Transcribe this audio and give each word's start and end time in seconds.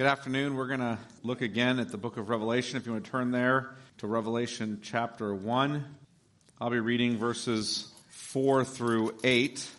Good 0.00 0.06
afternoon. 0.06 0.56
We're 0.56 0.66
going 0.66 0.80
to 0.80 0.96
look 1.22 1.42
again 1.42 1.78
at 1.78 1.90
the 1.90 1.98
book 1.98 2.16
of 2.16 2.30
Revelation. 2.30 2.78
If 2.78 2.86
you 2.86 2.92
want 2.92 3.04
to 3.04 3.10
turn 3.10 3.32
there 3.32 3.76
to 3.98 4.06
Revelation 4.06 4.78
chapter 4.80 5.34
1, 5.34 5.84
I'll 6.58 6.70
be 6.70 6.80
reading 6.80 7.18
verses 7.18 7.92
4 8.08 8.64
through 8.64 9.14
8. 9.22 9.70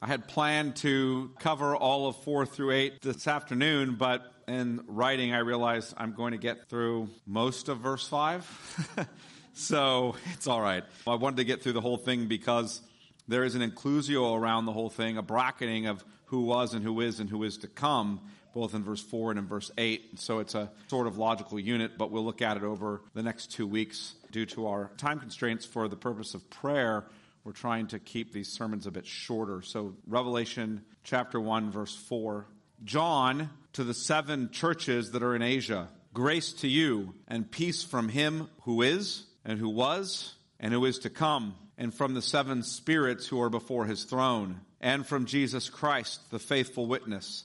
I 0.00 0.06
had 0.06 0.28
planned 0.28 0.76
to 0.76 1.30
cover 1.40 1.76
all 1.76 2.08
of 2.08 2.16
4 2.22 2.46
through 2.46 2.70
8 2.70 3.02
this 3.02 3.28
afternoon, 3.28 3.96
but 3.96 4.32
in 4.48 4.80
writing, 4.86 5.34
I 5.34 5.40
realized 5.40 5.92
I'm 5.98 6.14
going 6.14 6.32
to 6.32 6.38
get 6.38 6.70
through 6.70 7.10
most 7.26 7.68
of 7.68 7.80
verse 7.80 8.08
5. 8.08 9.08
so 9.52 10.16
it's 10.32 10.46
all 10.46 10.62
right. 10.62 10.84
I 11.06 11.16
wanted 11.16 11.36
to 11.36 11.44
get 11.44 11.62
through 11.62 11.74
the 11.74 11.82
whole 11.82 11.98
thing 11.98 12.28
because 12.28 12.80
there 13.28 13.44
is 13.44 13.56
an 13.56 13.60
inclusio 13.60 14.40
around 14.40 14.64
the 14.64 14.72
whole 14.72 14.88
thing, 14.88 15.18
a 15.18 15.22
bracketing 15.22 15.84
of 15.86 16.02
who 16.24 16.46
was 16.46 16.72
and 16.72 16.82
who 16.82 17.02
is 17.02 17.20
and 17.20 17.28
who 17.28 17.42
is 17.42 17.58
to 17.58 17.66
come 17.66 18.18
both 18.52 18.74
in 18.74 18.82
verse 18.82 19.02
4 19.02 19.30
and 19.30 19.38
in 19.38 19.46
verse 19.46 19.70
8. 19.76 20.18
So 20.18 20.40
it's 20.40 20.54
a 20.54 20.70
sort 20.88 21.06
of 21.06 21.18
logical 21.18 21.58
unit, 21.58 21.92
but 21.98 22.10
we'll 22.10 22.24
look 22.24 22.42
at 22.42 22.56
it 22.56 22.62
over 22.62 23.02
the 23.14 23.22
next 23.22 23.52
two 23.52 23.66
weeks 23.66 24.14
due 24.30 24.46
to 24.46 24.66
our 24.66 24.90
time 24.96 25.20
constraints 25.20 25.64
for 25.64 25.88
the 25.88 25.96
purpose 25.96 26.34
of 26.34 26.48
prayer. 26.50 27.04
We're 27.44 27.52
trying 27.52 27.88
to 27.88 27.98
keep 27.98 28.32
these 28.32 28.48
sermons 28.48 28.86
a 28.86 28.90
bit 28.90 29.06
shorter. 29.06 29.62
So, 29.62 29.96
Revelation 30.06 30.84
chapter 31.02 31.40
1, 31.40 31.72
verse 31.72 31.94
4. 31.94 32.46
John 32.84 33.50
to 33.72 33.84
the 33.84 33.94
seven 33.94 34.50
churches 34.50 35.12
that 35.12 35.22
are 35.22 35.34
in 35.34 35.42
Asia. 35.42 35.88
Grace 36.14 36.52
to 36.52 36.68
you 36.68 37.14
and 37.26 37.50
peace 37.50 37.82
from 37.82 38.08
him 38.08 38.48
who 38.62 38.82
is, 38.82 39.24
and 39.44 39.58
who 39.58 39.68
was, 39.68 40.34
and 40.60 40.72
who 40.72 40.84
is 40.84 41.00
to 41.00 41.10
come, 41.10 41.54
and 41.78 41.92
from 41.92 42.14
the 42.14 42.22
seven 42.22 42.62
spirits 42.62 43.26
who 43.26 43.40
are 43.40 43.50
before 43.50 43.86
his 43.86 44.04
throne, 44.04 44.60
and 44.80 45.06
from 45.06 45.26
Jesus 45.26 45.70
Christ, 45.70 46.30
the 46.30 46.38
faithful 46.38 46.86
witness 46.86 47.44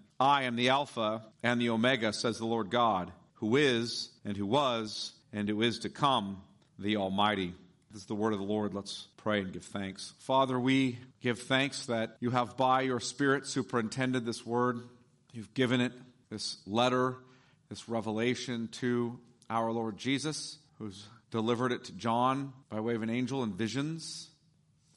I 0.21 0.43
am 0.43 0.55
the 0.55 0.69
Alpha 0.69 1.23
and 1.41 1.59
the 1.59 1.71
Omega, 1.71 2.13
says 2.13 2.37
the 2.37 2.45
Lord 2.45 2.69
God, 2.69 3.11
who 3.33 3.55
is, 3.55 4.11
and 4.23 4.37
who 4.37 4.45
was, 4.45 5.13
and 5.33 5.49
who 5.49 5.63
is 5.63 5.79
to 5.79 5.89
come, 5.89 6.43
the 6.77 6.97
Almighty. 6.97 7.55
This 7.89 8.03
is 8.03 8.07
the 8.07 8.13
word 8.13 8.33
of 8.33 8.37
the 8.37 8.45
Lord. 8.45 8.75
Let's 8.75 9.07
pray 9.17 9.41
and 9.41 9.51
give 9.51 9.63
thanks. 9.63 10.13
Father, 10.19 10.59
we 10.59 10.99
give 11.21 11.39
thanks 11.39 11.87
that 11.87 12.17
you 12.19 12.29
have 12.29 12.55
by 12.55 12.81
your 12.81 12.99
Spirit 12.99 13.47
superintended 13.47 14.23
this 14.23 14.45
word. 14.45 14.83
You've 15.33 15.55
given 15.55 15.81
it, 15.81 15.93
this 16.29 16.57
letter, 16.67 17.15
this 17.69 17.89
revelation 17.89 18.67
to 18.73 19.19
our 19.49 19.71
Lord 19.71 19.97
Jesus, 19.97 20.59
who's 20.77 21.03
delivered 21.31 21.71
it 21.71 21.85
to 21.85 21.93
John 21.93 22.53
by 22.69 22.79
way 22.79 22.93
of 22.93 23.01
an 23.01 23.09
angel 23.09 23.41
in 23.41 23.53
visions. 23.53 24.29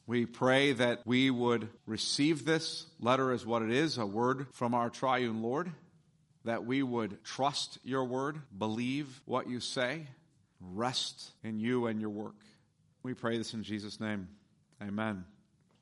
We 0.07 0.27
pray 0.27 0.73
that 0.73 1.01
we 1.05 1.31
would 1.31 1.67
receive 1.87 2.45
this 2.45 2.85
letter 2.99 3.31
as 3.31 3.43
what 3.43 3.63
it 3.63 3.71
is, 3.71 3.97
a 3.97 4.05
word 4.05 4.45
from 4.51 4.75
our 4.75 4.91
triune 4.91 5.41
Lord, 5.41 5.71
that 6.43 6.63
we 6.63 6.83
would 6.83 7.23
trust 7.23 7.79
your 7.83 8.05
word, 8.05 8.39
believe 8.55 9.21
what 9.25 9.49
you 9.49 9.59
say, 9.59 10.05
rest 10.61 11.31
in 11.43 11.59
you 11.59 11.87
and 11.87 11.99
your 11.99 12.11
work. 12.11 12.35
We 13.01 13.15
pray 13.15 13.39
this 13.39 13.55
in 13.55 13.63
Jesus' 13.63 13.99
name. 13.99 14.27
Amen. 14.79 15.25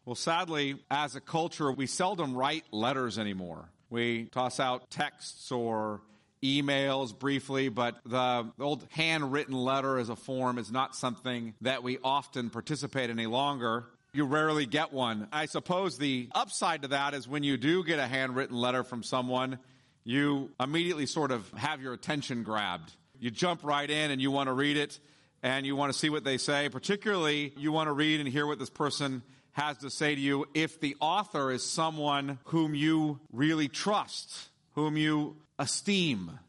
Well, 0.06 0.16
sadly, 0.16 0.80
as 0.90 1.18
a 1.18 1.22
culture, 1.22 1.70
we 1.70 1.86
seldom 1.86 2.34
write 2.34 2.64
letters 2.72 3.20
anymore. 3.20 3.70
We 3.90 4.26
toss 4.26 4.58
out 4.58 4.90
texts 4.90 5.52
or 5.52 6.02
emails 6.42 7.18
briefly, 7.18 7.68
but 7.68 7.98
the 8.06 8.50
old 8.58 8.88
handwritten 8.92 9.54
letter 9.54 9.98
as 9.98 10.08
a 10.08 10.16
form 10.16 10.58
is 10.58 10.72
not 10.72 10.96
something 10.96 11.56
that 11.60 11.84
we 11.84 11.98
often 12.06 12.50
participate 12.50 13.10
any 13.10 13.26
longer 13.26 13.86
you 14.14 14.26
rarely 14.26 14.68
get 14.68 14.94
one. 14.94 15.28
I 15.32 15.48
suppose 15.48 15.98
the 15.98 16.30
upside 16.34 16.84
to 16.84 16.90
that 16.90 17.16
is 17.16 17.28
when 17.28 17.44
you 17.44 17.58
do 17.58 17.84
get 17.84 17.98
a 17.98 18.06
handwritten 18.06 18.56
letter 18.56 18.84
from 18.84 19.02
someone, 19.02 19.58
you 20.04 20.52
immediately 20.60 21.08
sort 21.08 21.32
of 21.32 21.50
have 21.54 21.82
your 21.82 21.94
attention 21.94 22.44
grabbed. 22.44 22.92
You 23.20 23.32
jump 23.32 23.62
right 23.64 23.90
in 23.90 24.12
and 24.12 24.22
you 24.22 24.30
want 24.30 24.48
to 24.48 24.54
read 24.54 24.78
it 24.78 25.00
and 25.42 25.66
you 25.66 25.76
want 25.76 25.92
to 25.92 25.98
see 25.98 26.12
what 26.12 26.24
they 26.24 26.38
say. 26.38 26.70
Particularly, 26.70 27.54
you 27.58 27.72
want 27.72 27.88
to 27.88 27.94
read 27.94 28.20
and 28.20 28.30
hear 28.30 28.46
what 28.46 28.60
this 28.60 28.70
person 28.70 29.24
has 29.54 29.78
to 29.80 29.90
say 29.90 30.14
to 30.14 30.22
you 30.22 30.46
if 30.54 30.80
the 30.80 30.96
author 31.00 31.52
is 31.52 31.64
someone 31.64 32.38
whom 32.46 32.76
you 32.76 33.20
really 33.32 33.68
trust, 33.68 34.50
whom 34.74 34.96
you 34.96 35.38
esteem. 35.58 36.40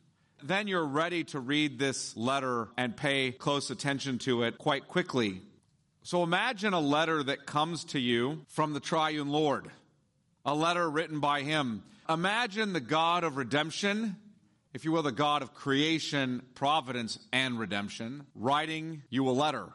Then 0.42 0.68
you're 0.68 0.84
ready 0.84 1.24
to 1.24 1.40
read 1.40 1.78
this 1.78 2.14
letter 2.14 2.68
and 2.76 2.94
pay 2.94 3.32
close 3.32 3.70
attention 3.70 4.18
to 4.20 4.42
it 4.42 4.58
quite 4.58 4.86
quickly. 4.86 5.40
So 6.06 6.22
imagine 6.22 6.74
a 6.74 6.80
letter 6.80 7.22
that 7.22 7.46
comes 7.46 7.82
to 7.86 7.98
you 7.98 8.44
from 8.48 8.74
the 8.74 8.80
triune 8.80 9.30
Lord, 9.30 9.70
a 10.44 10.54
letter 10.54 10.88
written 10.88 11.18
by 11.18 11.40
Him. 11.40 11.82
Imagine 12.10 12.74
the 12.74 12.80
God 12.80 13.24
of 13.24 13.38
redemption, 13.38 14.16
if 14.74 14.84
you 14.84 14.92
will, 14.92 15.02
the 15.02 15.12
God 15.12 15.40
of 15.40 15.54
creation, 15.54 16.42
providence, 16.54 17.18
and 17.32 17.58
redemption, 17.58 18.26
writing 18.34 19.02
you 19.08 19.26
a 19.26 19.32
letter. 19.32 19.66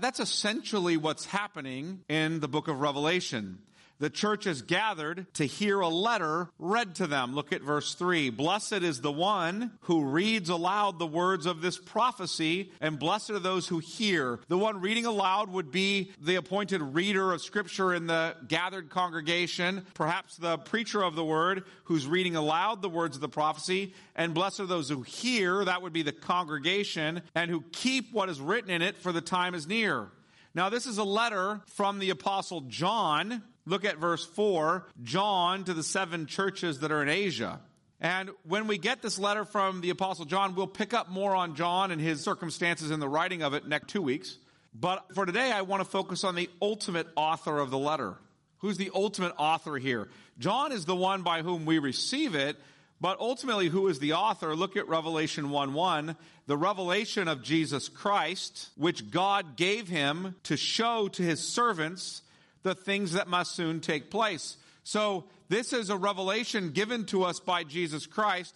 That's 0.00 0.18
essentially 0.18 0.96
what's 0.96 1.26
happening 1.26 2.00
in 2.08 2.40
the 2.40 2.48
book 2.48 2.66
of 2.66 2.80
Revelation 2.80 3.60
the 3.98 4.10
church 4.10 4.46
is 4.46 4.62
gathered 4.62 5.32
to 5.34 5.44
hear 5.44 5.80
a 5.80 5.88
letter 5.88 6.50
read 6.58 6.94
to 6.96 7.06
them. 7.06 7.34
Look 7.34 7.52
at 7.52 7.62
verse 7.62 7.94
3. 7.94 8.30
Blessed 8.30 8.74
is 8.74 9.00
the 9.00 9.12
one 9.12 9.72
who 9.82 10.04
reads 10.04 10.48
aloud 10.48 10.98
the 10.98 11.06
words 11.06 11.46
of 11.46 11.60
this 11.60 11.78
prophecy, 11.78 12.70
and 12.80 12.98
blessed 12.98 13.30
are 13.30 13.38
those 13.38 13.68
who 13.68 13.78
hear. 13.78 14.40
The 14.48 14.58
one 14.58 14.80
reading 14.80 15.06
aloud 15.06 15.52
would 15.52 15.72
be 15.72 16.12
the 16.20 16.36
appointed 16.36 16.80
reader 16.80 17.32
of 17.32 17.42
scripture 17.42 17.92
in 17.92 18.06
the 18.06 18.36
gathered 18.46 18.90
congregation, 18.90 19.84
perhaps 19.94 20.36
the 20.36 20.58
preacher 20.58 21.02
of 21.02 21.16
the 21.16 21.24
word 21.24 21.64
who's 21.84 22.06
reading 22.06 22.36
aloud 22.36 22.82
the 22.82 22.88
words 22.88 23.16
of 23.16 23.20
the 23.20 23.28
prophecy, 23.28 23.94
and 24.14 24.34
blessed 24.34 24.60
are 24.60 24.66
those 24.66 24.88
who 24.88 25.02
hear, 25.02 25.64
that 25.64 25.82
would 25.82 25.92
be 25.92 26.02
the 26.02 26.12
congregation, 26.12 27.22
and 27.34 27.50
who 27.50 27.64
keep 27.72 28.12
what 28.12 28.28
is 28.28 28.40
written 28.40 28.70
in 28.70 28.82
it, 28.82 28.96
for 28.96 29.12
the 29.12 29.20
time 29.20 29.54
is 29.54 29.66
near. 29.66 30.08
Now, 30.54 30.68
this 30.68 30.86
is 30.86 30.98
a 30.98 31.04
letter 31.04 31.60
from 31.66 31.98
the 31.98 32.10
apostle 32.10 32.62
John 32.62 33.42
Look 33.68 33.84
at 33.84 33.98
verse 33.98 34.24
4 34.24 34.86
John 35.02 35.64
to 35.64 35.74
the 35.74 35.82
seven 35.82 36.26
churches 36.26 36.80
that 36.80 36.90
are 36.90 37.02
in 37.02 37.10
Asia. 37.10 37.60
And 38.00 38.30
when 38.44 38.66
we 38.66 38.78
get 38.78 39.02
this 39.02 39.18
letter 39.18 39.44
from 39.44 39.82
the 39.82 39.90
Apostle 39.90 40.24
John, 40.24 40.54
we'll 40.54 40.66
pick 40.66 40.94
up 40.94 41.10
more 41.10 41.34
on 41.34 41.54
John 41.54 41.90
and 41.90 42.00
his 42.00 42.22
circumstances 42.22 42.90
in 42.90 43.00
the 43.00 43.08
writing 43.08 43.42
of 43.42 43.52
it 43.52 43.66
next 43.66 43.88
two 43.88 44.00
weeks. 44.00 44.38
But 44.72 45.14
for 45.14 45.26
today, 45.26 45.52
I 45.52 45.62
want 45.62 45.82
to 45.82 45.88
focus 45.88 46.24
on 46.24 46.34
the 46.34 46.48
ultimate 46.62 47.08
author 47.14 47.58
of 47.58 47.70
the 47.70 47.78
letter. 47.78 48.14
Who's 48.58 48.78
the 48.78 48.90
ultimate 48.94 49.34
author 49.36 49.76
here? 49.76 50.08
John 50.38 50.72
is 50.72 50.86
the 50.86 50.96
one 50.96 51.22
by 51.22 51.42
whom 51.42 51.66
we 51.66 51.78
receive 51.78 52.34
it, 52.34 52.56
but 53.00 53.20
ultimately, 53.20 53.68
who 53.68 53.88
is 53.88 53.98
the 53.98 54.14
author? 54.14 54.56
Look 54.56 54.76
at 54.76 54.88
Revelation 54.88 55.50
1 55.50 55.74
1, 55.74 56.16
the 56.46 56.56
revelation 56.56 57.28
of 57.28 57.42
Jesus 57.42 57.88
Christ, 57.88 58.70
which 58.76 59.10
God 59.10 59.56
gave 59.56 59.88
him 59.88 60.36
to 60.44 60.56
show 60.56 61.08
to 61.08 61.22
his 61.22 61.46
servants 61.46 62.22
the 62.62 62.74
things 62.74 63.12
that 63.12 63.28
must 63.28 63.54
soon 63.54 63.80
take 63.80 64.10
place. 64.10 64.56
So 64.84 65.24
this 65.48 65.72
is 65.72 65.90
a 65.90 65.96
revelation 65.96 66.70
given 66.70 67.04
to 67.06 67.24
us 67.24 67.40
by 67.40 67.64
Jesus 67.64 68.06
Christ. 68.06 68.54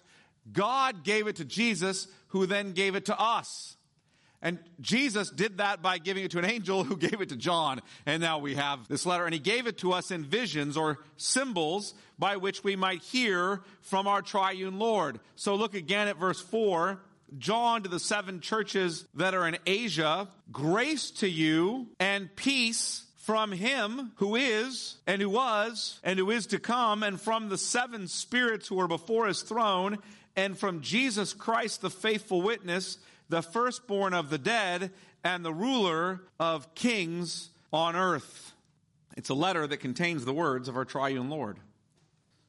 God 0.51 1.05
gave 1.05 1.27
it 1.27 1.37
to 1.37 1.45
Jesus, 1.45 2.09
who 2.29 2.47
then 2.47 2.73
gave 2.73 2.95
it 2.95 3.07
to 3.07 3.19
us. 3.19 3.77
And 4.45 4.59
Jesus 4.81 5.31
did 5.31 5.59
that 5.59 5.83
by 5.83 5.99
giving 5.99 6.25
it 6.25 6.33
to 6.33 6.39
an 6.39 6.45
angel 6.45 6.83
who 6.83 6.97
gave 7.09 7.21
it 7.21 7.29
to 7.29 7.37
John. 7.37 7.81
And 8.05 8.21
now 8.21 8.39
we 8.39 8.57
have 8.57 8.89
this 8.89 9.07
letter. 9.07 9.25
And 9.25 9.33
he 9.33 9.39
gave 9.39 9.67
it 9.67 9.79
to 9.79 9.93
us 9.93 10.11
in 10.11 10.25
visions 10.25 10.77
or 10.77 10.99
symbols 11.17 11.95
by 12.19 12.37
which 12.37 12.65
we 12.65 12.75
might 12.75 13.03
hear 13.03 13.63
from 13.83 14.09
our 14.09 14.21
triune 14.21 14.79
Lord. 14.79 15.21
So 15.37 15.55
look 15.55 15.75
again 15.75 16.09
at 16.09 16.19
verse 16.19 16.41
4. 16.41 17.01
John 17.39 17.85
to 17.85 17.89
the 17.89 18.01
seven 18.01 18.41
churches 18.41 19.07
that 19.15 19.33
are 19.33 19.49
in 19.49 19.57
Asia, 19.65 20.29
grace 20.51 21.11
to 21.13 21.29
you 21.29 21.87
and 21.99 22.35
peace 22.37 23.07
from 23.23 23.53
him 23.53 24.13
who 24.17 24.35
is 24.35 24.97
and 25.07 25.23
who 25.23 25.31
was 25.31 26.01
and 26.03 26.19
who 26.19 26.31
is 26.31 26.47
to 26.49 26.59
come 26.59 27.03
and 27.03 27.21
from 27.21 27.49
the 27.49 27.59
seven 27.59 28.09
spirits 28.09 28.67
who 28.67 28.81
are 28.81 28.89
before 28.89 29.27
his 29.27 29.43
throne 29.43 29.99
and 30.35 30.59
from 30.59 30.81
Jesus 30.81 31.33
Christ 31.33 31.83
the 31.83 31.91
faithful 31.91 32.43
witness 32.43 32.99
the 33.29 33.43
firstborn 33.43 34.13
of 34.13 34.29
the 34.29 34.39
dead 34.39 34.91
and 35.25 35.45
the 35.45 35.55
ruler 35.55 36.21
of 36.39 36.75
kings 36.75 37.49
on 37.73 37.97
earth. 37.97 38.53
It's 39.17 39.31
a 39.31 39.35
letter 39.35 39.67
that 39.67 39.79
contains 39.79 40.25
the 40.25 40.35
words 40.35 40.69
of 40.69 40.77
our 40.77 40.85
triune 40.85 41.31
lord. 41.31 41.59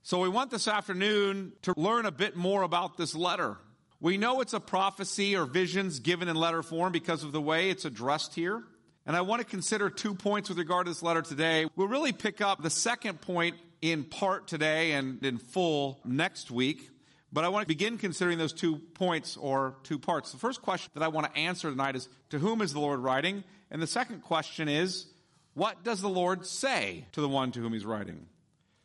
So 0.01 0.19
we 0.19 0.27
want 0.27 0.51
this 0.51 0.67
afternoon 0.67 1.53
to 1.61 1.73
learn 1.77 2.05
a 2.05 2.11
bit 2.11 2.35
more 2.35 2.63
about 2.63 2.97
this 2.97 3.15
letter. 3.15 3.57
We 4.01 4.17
know 4.17 4.41
it's 4.41 4.53
a 4.53 4.59
prophecy 4.59 5.37
or 5.37 5.45
visions 5.45 5.99
given 5.99 6.27
in 6.27 6.35
letter 6.35 6.63
form 6.63 6.91
because 6.91 7.23
of 7.23 7.31
the 7.31 7.41
way 7.41 7.69
it's 7.69 7.85
addressed 7.85 8.35
here. 8.35 8.63
And 9.05 9.17
I 9.17 9.21
want 9.21 9.41
to 9.41 9.45
consider 9.45 9.89
two 9.89 10.15
points 10.15 10.47
with 10.47 10.57
regard 10.57 10.85
to 10.85 10.91
this 10.91 11.03
letter 11.03 11.21
today. 11.21 11.67
We'll 11.75 11.89
really 11.89 12.13
pick 12.13 12.39
up 12.39 12.63
the 12.63 12.69
second 12.69 13.19
point 13.19 13.57
in 13.81 14.05
part 14.05 14.47
today 14.47 14.94
and 14.94 15.23
in 15.25 15.38
full 15.38 16.00
next 16.05 16.50
week. 16.50 16.89
But 17.33 17.44
I 17.44 17.50
want 17.50 17.63
to 17.63 17.67
begin 17.67 17.97
considering 17.97 18.38
those 18.38 18.53
two 18.53 18.77
points 18.77 19.35
or 19.35 19.75
two 19.83 20.00
parts. 20.00 20.31
The 20.31 20.38
first 20.38 20.61
question 20.61 20.91
that 20.94 21.03
I 21.03 21.09
want 21.09 21.33
to 21.33 21.38
answer 21.38 21.69
tonight 21.69 21.97
is, 21.97 22.07
to 22.29 22.39
whom 22.39 22.61
is 22.61 22.71
the 22.71 22.79
Lord 22.79 23.01
writing? 23.01 23.44
And 23.71 23.81
the 23.81 23.88
second 23.88 24.21
question 24.21 24.69
is, 24.69 25.07
what 25.53 25.83
does 25.83 26.00
the 26.00 26.09
Lord 26.09 26.45
say 26.45 27.05
to 27.11 27.21
the 27.21 27.27
one 27.27 27.51
to 27.51 27.59
whom 27.59 27.73
he's 27.73 27.85
writing? 27.85 28.27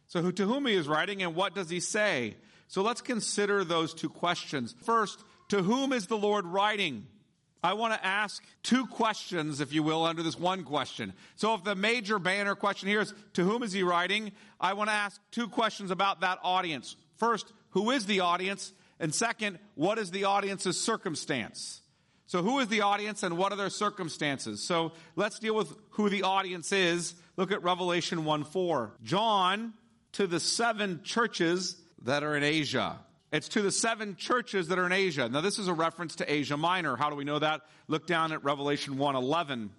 So 0.09 0.21
who, 0.21 0.33
to 0.33 0.47
whom 0.47 0.67
he 0.67 0.75
is 0.75 0.89
writing 0.89 1.23
and 1.23 1.37
what 1.37 1.55
does 1.55 1.71
he 1.71 1.79
say? 1.79 2.35
So 2.67 2.83
let's 2.83 3.03
consider 3.03 3.63
those 3.63 3.95
two 3.95 4.09
questions. 4.09 4.75
First, 4.83 5.23
to 5.51 5.63
whom 5.63 5.93
is 5.93 6.07
the 6.07 6.19
Lord 6.19 6.45
writing? 6.45 7.07
I 7.63 7.73
want 7.73 7.93
to 7.95 8.07
ask 8.07 8.43
two 8.63 8.87
questions, 8.87 9.61
if 9.61 9.73
you 9.73 9.83
will, 9.83 10.05
under 10.05 10.23
this 10.23 10.39
one 10.39 10.63
question. 10.63 11.13
So 11.37 11.55
if 11.55 11.65
the 11.65 11.75
major 11.75 12.19
banner 12.19 12.55
question 12.55 12.89
here 12.89 13.01
is, 13.01 13.13
to 13.35 13.45
whom 13.45 13.63
is 13.63 13.73
he 13.73 13.83
writing? 13.83 14.33
I 14.61 14.75
want 14.75 14.91
to 14.91 14.95
ask 14.95 15.21
two 15.33 15.49
questions 15.49 15.91
about 15.91 16.21
that 16.21 16.39
audience. 16.43 16.97
First, 17.17 17.53
who 17.71 17.91
is 17.91 18.07
the 18.07 18.21
audience? 18.21 18.73
And 19.01 19.15
second, 19.15 19.59
what 19.75 19.99
is 19.99 20.11
the 20.11 20.25
audience's 20.25 20.81
circumstance? 20.81 21.81
So 22.27 22.43
who 22.43 22.59
is 22.59 22.69
the 22.69 22.83
audience 22.83 23.23
and 23.23 23.39
what 23.39 23.53
are 23.53 23.57
their 23.57 23.71
circumstances? 23.71 24.63
So 24.63 24.93
let's 25.17 25.39
deal 25.39 25.55
with 25.55 25.75
who 25.91 26.11
the 26.11 26.25
audience 26.25 26.73
is. 26.73 27.15
Look 27.37 27.51
at 27.51 27.63
Revelation 27.63 28.25
1 28.25 28.45
4. 28.45 28.93
John 29.03 29.73
to 30.13 30.27
the 30.27 30.39
seven 30.39 31.01
churches 31.03 31.77
that 32.03 32.23
are 32.23 32.37
in 32.37 32.45
Asia. 32.45 32.99
It's 33.31 33.49
to 33.51 33.63
the 33.63 33.71
seven 33.71 34.17
churches 34.17 34.69
that 34.69 34.79
are 34.79 34.87
in 34.87 34.93
Asia. 34.93 35.29
Now 35.29 35.43
this 35.43 35.59
is 35.59 35.69
a 35.69 35.75
reference 35.75 36.17
to 36.17 36.33
Asia 36.33 36.57
Minor. 36.57 36.97
How 36.97 37.11
do 37.11 37.17
we 37.17 37.25
know 37.25 37.39
that? 37.39 37.63
Look 37.87 38.07
down 38.07 38.33
at 38.33 38.43
Revelation 38.43 38.97
1:11. 38.97 39.71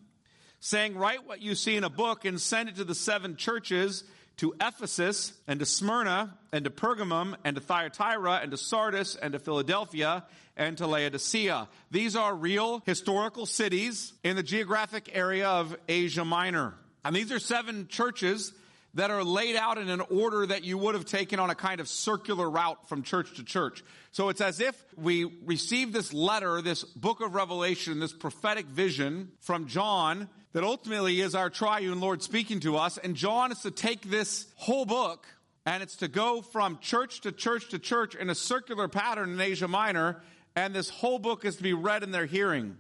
Saying, 0.59 0.95
write 0.95 1.25
what 1.25 1.41
you 1.41 1.55
see 1.55 1.77
in 1.77 1.83
a 1.83 1.89
book 1.89 2.25
and 2.25 2.39
send 2.39 2.69
it 2.69 2.75
to 2.75 2.83
the 2.83 2.93
seven 2.93 3.37
churches, 3.37 4.03
to 4.39 4.55
Ephesus 4.61 5.33
and 5.47 5.59
to 5.59 5.65
Smyrna 5.65 6.37
and 6.53 6.63
to 6.63 6.71
Pergamum 6.71 7.35
and 7.43 7.57
to 7.57 7.61
Thyatira 7.61 8.39
and 8.41 8.51
to 8.51 8.57
Sardis 8.57 9.17
and 9.17 9.33
to 9.33 9.39
Philadelphia 9.39 10.23
and 10.55 10.77
to 10.77 10.87
Laodicea. 10.87 11.67
These 11.91 12.15
are 12.15 12.33
real 12.33 12.81
historical 12.85 13.45
cities 13.45 14.13
in 14.23 14.37
the 14.37 14.43
geographic 14.43 15.09
area 15.11 15.47
of 15.49 15.75
Asia 15.89 16.23
Minor. 16.23 16.75
And 17.03 17.13
these 17.13 17.33
are 17.33 17.39
seven 17.39 17.87
churches 17.89 18.53
that 18.95 19.11
are 19.11 19.23
laid 19.23 19.55
out 19.55 19.77
in 19.77 19.89
an 19.89 20.01
order 20.01 20.45
that 20.45 20.63
you 20.63 20.77
would 20.77 20.95
have 20.95 21.05
taken 21.05 21.39
on 21.39 21.49
a 21.49 21.55
kind 21.55 21.79
of 21.79 21.87
circular 21.87 22.49
route 22.49 22.89
from 22.89 23.03
church 23.03 23.35
to 23.35 23.43
church. 23.43 23.83
So 24.11 24.29
it's 24.29 24.41
as 24.41 24.59
if 24.59 24.75
we 24.97 25.25
receive 25.45 25.93
this 25.93 26.13
letter, 26.13 26.61
this 26.61 26.83
book 26.83 27.21
of 27.21 27.35
Revelation, 27.35 27.99
this 27.99 28.13
prophetic 28.13 28.65
vision 28.65 29.31
from 29.41 29.67
John 29.67 30.27
that 30.53 30.63
ultimately 30.63 31.21
is 31.21 31.35
our 31.35 31.49
triune 31.49 31.99
Lord 31.99 32.23
speaking 32.23 32.59
to 32.61 32.77
us. 32.77 32.97
And 32.97 33.15
John 33.15 33.51
is 33.51 33.59
to 33.59 33.71
take 33.71 34.09
this 34.09 34.47
whole 34.55 34.85
book 34.85 35.27
and 35.65 35.83
it's 35.83 35.97
to 35.97 36.07
go 36.07 36.41
from 36.41 36.79
church 36.79 37.21
to 37.21 37.31
church 37.31 37.69
to 37.69 37.79
church 37.79 38.15
in 38.15 38.29
a 38.29 38.35
circular 38.35 38.87
pattern 38.87 39.31
in 39.31 39.39
Asia 39.39 39.67
Minor. 39.67 40.21
And 40.55 40.73
this 40.73 40.89
whole 40.89 41.19
book 41.19 41.45
is 41.45 41.57
to 41.57 41.63
be 41.63 41.73
read 41.73 42.01
in 42.01 42.11
their 42.11 42.25
hearing 42.25 42.77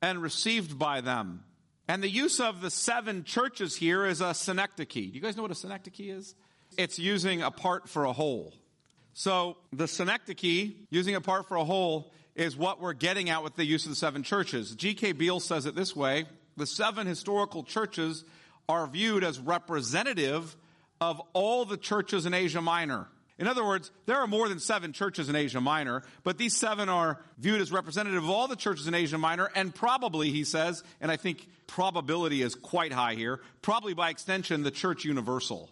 and 0.00 0.22
received 0.22 0.78
by 0.78 1.02
them. 1.02 1.44
And 1.88 2.02
the 2.02 2.08
use 2.08 2.40
of 2.40 2.60
the 2.60 2.70
seven 2.70 3.24
churches 3.24 3.76
here 3.76 4.06
is 4.06 4.20
a 4.20 4.34
synecdoche. 4.34 4.94
Do 4.94 5.00
you 5.00 5.20
guys 5.20 5.36
know 5.36 5.42
what 5.42 5.50
a 5.50 5.56
synecdoche 5.56 6.00
is? 6.00 6.34
It's 6.78 6.98
using 6.98 7.42
a 7.42 7.50
part 7.50 7.88
for 7.88 8.04
a 8.04 8.12
whole. 8.12 8.54
So 9.14 9.56
the 9.72 9.88
synecdoche, 9.88 10.72
using 10.90 11.14
a 11.14 11.20
part 11.20 11.48
for 11.48 11.56
a 11.56 11.64
whole, 11.64 12.12
is 12.34 12.56
what 12.56 12.80
we're 12.80 12.94
getting 12.94 13.28
at 13.28 13.42
with 13.42 13.56
the 13.56 13.64
use 13.64 13.84
of 13.84 13.90
the 13.90 13.96
seven 13.96 14.22
churches. 14.22 14.74
G.K. 14.74 15.12
Beale 15.12 15.40
says 15.40 15.66
it 15.66 15.74
this 15.74 15.94
way. 15.94 16.24
The 16.56 16.66
seven 16.66 17.06
historical 17.06 17.62
churches 17.62 18.24
are 18.68 18.86
viewed 18.86 19.24
as 19.24 19.38
representative 19.38 20.56
of 21.00 21.20
all 21.32 21.64
the 21.64 21.76
churches 21.76 22.26
in 22.26 22.32
Asia 22.32 22.62
Minor. 22.62 23.08
In 23.42 23.48
other 23.48 23.64
words, 23.64 23.90
there 24.06 24.18
are 24.18 24.28
more 24.28 24.48
than 24.48 24.60
seven 24.60 24.92
churches 24.92 25.28
in 25.28 25.34
Asia 25.34 25.60
Minor, 25.60 26.04
but 26.22 26.38
these 26.38 26.56
seven 26.56 26.88
are 26.88 27.18
viewed 27.38 27.60
as 27.60 27.72
representative 27.72 28.22
of 28.22 28.30
all 28.30 28.46
the 28.46 28.54
churches 28.54 28.86
in 28.86 28.94
Asia 28.94 29.18
Minor, 29.18 29.50
and 29.56 29.74
probably, 29.74 30.30
he 30.30 30.44
says, 30.44 30.84
and 31.00 31.10
I 31.10 31.16
think 31.16 31.48
probability 31.66 32.40
is 32.40 32.54
quite 32.54 32.92
high 32.92 33.14
here, 33.14 33.40
probably 33.60 33.94
by 33.94 34.10
extension, 34.10 34.62
the 34.62 34.70
church 34.70 35.04
universal. 35.04 35.68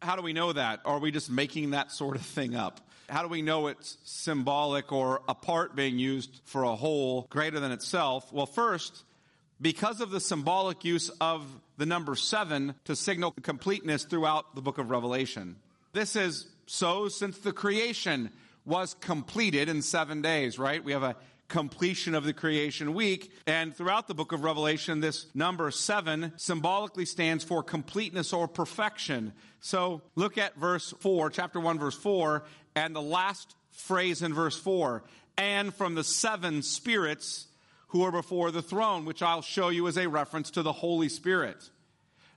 How 0.00 0.14
do 0.14 0.22
we 0.22 0.32
know 0.32 0.52
that? 0.52 0.78
Are 0.84 1.00
we 1.00 1.10
just 1.10 1.28
making 1.28 1.72
that 1.72 1.90
sort 1.90 2.14
of 2.14 2.22
thing 2.22 2.54
up? 2.54 2.80
How 3.08 3.22
do 3.22 3.28
we 3.28 3.42
know 3.42 3.66
it's 3.66 3.98
symbolic 4.04 4.92
or 4.92 5.22
a 5.26 5.34
part 5.34 5.74
being 5.74 5.98
used 5.98 6.40
for 6.44 6.62
a 6.62 6.76
whole 6.76 7.26
greater 7.30 7.58
than 7.58 7.72
itself? 7.72 8.32
Well, 8.32 8.46
first, 8.46 9.02
because 9.60 10.00
of 10.00 10.10
the 10.10 10.20
symbolic 10.20 10.84
use 10.84 11.10
of 11.20 11.44
the 11.78 11.86
number 11.86 12.14
seven 12.14 12.76
to 12.84 12.94
signal 12.94 13.34
completeness 13.42 14.04
throughout 14.04 14.54
the 14.54 14.62
book 14.62 14.78
of 14.78 14.88
Revelation. 14.90 15.56
This 15.92 16.14
is 16.16 16.46
so 16.66 17.08
since 17.08 17.38
the 17.38 17.52
creation 17.52 18.30
was 18.64 18.94
completed 18.94 19.68
in 19.68 19.82
seven 19.82 20.22
days, 20.22 20.58
right? 20.58 20.82
We 20.82 20.92
have 20.92 21.02
a 21.02 21.16
completion 21.52 22.14
of 22.14 22.24
the 22.24 22.32
creation 22.32 22.94
week. 22.94 23.30
And 23.46 23.76
throughout 23.76 24.08
the 24.08 24.14
book 24.14 24.32
of 24.32 24.42
Revelation, 24.42 25.00
this 25.00 25.26
number 25.34 25.70
seven 25.70 26.32
symbolically 26.36 27.04
stands 27.04 27.44
for 27.44 27.62
completeness 27.62 28.32
or 28.32 28.48
perfection. 28.48 29.34
So 29.60 30.00
look 30.14 30.38
at 30.38 30.56
verse 30.56 30.94
four, 31.00 31.28
chapter 31.28 31.60
one, 31.60 31.78
verse 31.78 31.94
four, 31.94 32.44
and 32.74 32.96
the 32.96 33.02
last 33.02 33.54
phrase 33.70 34.22
in 34.22 34.32
verse 34.32 34.56
four. 34.56 35.04
And 35.36 35.74
from 35.74 35.94
the 35.94 36.04
seven 36.04 36.62
spirits 36.62 37.48
who 37.88 38.02
are 38.02 38.12
before 38.12 38.50
the 38.50 38.62
throne, 38.62 39.04
which 39.04 39.22
I'll 39.22 39.42
show 39.42 39.68
you 39.68 39.86
as 39.88 39.98
a 39.98 40.08
reference 40.08 40.50
to 40.52 40.62
the 40.62 40.72
Holy 40.72 41.10
Spirit. 41.10 41.68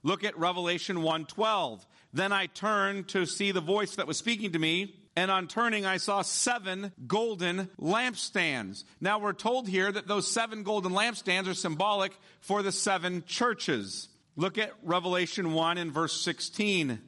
Look 0.03 0.25
at 0.25 0.37
Revelation 0.37 0.97
1:12. 0.97 1.85
Then 2.15 2.31
I 2.31 2.45
turned 2.45 3.09
to 3.09 3.25
see 3.25 3.51
the 3.51 3.59
voice 3.59 3.97
that 3.97 4.07
was 4.07 4.15
speaking 4.15 4.53
to 4.53 4.59
me, 4.59 4.95
and 5.17 5.29
on 5.29 5.49
turning 5.49 5.85
I 5.85 5.97
saw 5.97 6.21
seven 6.21 6.93
golden 7.05 7.67
lampstands. 7.77 8.85
Now 9.01 9.19
we're 9.19 9.33
told 9.33 9.67
here 9.67 9.91
that 9.91 10.07
those 10.07 10.31
seven 10.31 10.63
golden 10.63 10.93
lampstands 10.93 11.49
are 11.49 11.53
symbolic 11.53 12.13
for 12.39 12.63
the 12.63 12.71
seven 12.71 13.25
churches. 13.27 14.07
Look 14.37 14.57
at 14.57 14.71
Revelation 14.81 15.51
1 15.51 15.77
in 15.77 15.91
verse 15.91 16.21
16. 16.21 17.01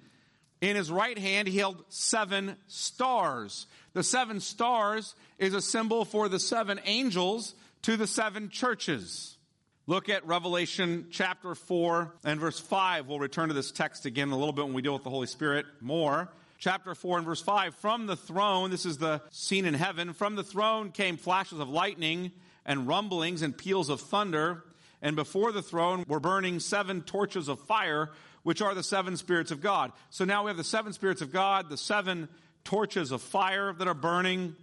In 0.60 0.76
his 0.76 0.92
right 0.92 1.18
hand 1.18 1.48
he 1.48 1.58
held 1.58 1.86
seven 1.88 2.58
stars. 2.68 3.66
The 3.94 4.04
seven 4.04 4.42
stars 4.42 5.16
is 5.40 5.54
a 5.54 5.62
symbol 5.62 6.04
for 6.04 6.28
the 6.28 6.40
seven 6.40 6.82
angels 6.84 7.56
to 7.84 7.96
the 7.96 8.08
seven 8.08 8.50
churches. 8.50 9.37
Look 9.90 10.10
at 10.10 10.28
Revelation 10.28 11.08
chapter 11.12 11.56
4 11.56 12.14
and 12.26 12.42
verse 12.42 12.60
5. 12.60 13.08
We'll 13.08 13.20
return 13.20 13.48
to 13.48 13.54
this 13.54 13.72
text 13.72 14.06
again 14.06 14.32
a 14.32 14.38
little 14.38 14.52
bit 14.52 14.66
when 14.66 14.74
we 14.74 14.82
deal 14.82 14.92
with 14.92 15.06
the 15.06 15.10
Holy 15.10 15.28
Spirit 15.28 15.66
more. 15.80 16.28
Chapter 16.58 16.94
4 16.94 17.20
and 17.20 17.26
verse 17.26 17.40
5. 17.40 17.74
From 17.76 18.06
the 18.06 18.18
throne, 18.18 18.70
this 18.70 18.86
is 18.86 18.98
the 18.98 19.22
scene 19.32 19.66
in 19.66 19.74
heaven, 19.74 20.12
from 20.12 20.36
the 20.36 20.44
throne 20.44 20.92
came 20.92 21.16
flashes 21.16 21.60
of 21.60 21.70
lightning 21.70 22.34
and 22.66 22.86
rumblings 22.86 23.42
and 23.42 23.58
peals 23.58 23.88
of 23.88 24.02
thunder. 24.02 24.62
And 25.02 25.16
before 25.16 25.54
the 25.54 25.62
throne 25.62 26.04
were 26.06 26.20
burning 26.20 26.60
seven 26.60 27.02
torches 27.02 27.48
of 27.48 27.58
fire, 27.62 28.10
which 28.44 28.62
are 28.62 28.76
the 28.76 28.84
seven 28.84 29.16
spirits 29.16 29.52
of 29.52 29.62
God. 29.62 29.94
So 30.10 30.26
now 30.26 30.44
we 30.44 30.50
have 30.50 30.58
the 30.58 30.66
seven 30.66 30.92
spirits 30.92 31.22
of 31.22 31.32
God, 31.32 31.70
the 31.70 31.78
seven 31.78 32.28
torches 32.66 33.14
of 33.14 33.22
fire 33.22 33.72
that 33.72 33.88
are 33.88 33.94
burning. 33.94 34.58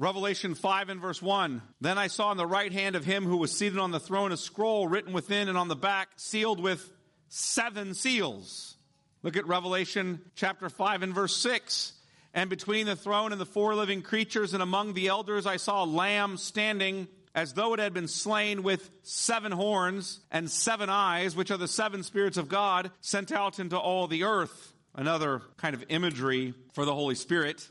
Revelation 0.00 0.54
5 0.54 0.88
and 0.88 0.98
verse 0.98 1.20
1. 1.20 1.60
Then 1.82 1.98
I 1.98 2.06
saw 2.06 2.32
in 2.32 2.38
the 2.38 2.46
right 2.46 2.72
hand 2.72 2.96
of 2.96 3.04
him 3.04 3.26
who 3.26 3.36
was 3.36 3.52
seated 3.52 3.78
on 3.78 3.90
the 3.90 4.00
throne 4.00 4.32
a 4.32 4.36
scroll 4.38 4.88
written 4.88 5.12
within 5.12 5.46
and 5.50 5.58
on 5.58 5.68
the 5.68 5.76
back, 5.76 6.08
sealed 6.16 6.58
with 6.58 6.90
seven 7.28 7.92
seals. 7.92 8.78
Look 9.22 9.36
at 9.36 9.46
Revelation 9.46 10.22
chapter 10.34 10.70
5 10.70 11.02
and 11.02 11.14
verse 11.14 11.36
6. 11.36 11.92
And 12.32 12.48
between 12.48 12.86
the 12.86 12.96
throne 12.96 13.32
and 13.32 13.38
the 13.38 13.44
four 13.44 13.74
living 13.74 14.00
creatures 14.00 14.54
and 14.54 14.62
among 14.62 14.94
the 14.94 15.08
elders, 15.08 15.44
I 15.44 15.58
saw 15.58 15.84
a 15.84 15.86
lamb 15.86 16.38
standing 16.38 17.06
as 17.34 17.52
though 17.52 17.74
it 17.74 17.78
had 17.78 17.92
been 17.92 18.08
slain 18.08 18.62
with 18.62 18.88
seven 19.02 19.52
horns 19.52 20.20
and 20.30 20.50
seven 20.50 20.88
eyes, 20.88 21.36
which 21.36 21.50
are 21.50 21.58
the 21.58 21.68
seven 21.68 22.04
spirits 22.04 22.38
of 22.38 22.48
God 22.48 22.90
sent 23.02 23.32
out 23.32 23.58
into 23.58 23.78
all 23.78 24.06
the 24.06 24.24
earth. 24.24 24.72
Another 24.94 25.42
kind 25.58 25.74
of 25.74 25.84
imagery 25.90 26.54
for 26.72 26.86
the 26.86 26.94
Holy 26.94 27.14
Spirit. 27.14 27.68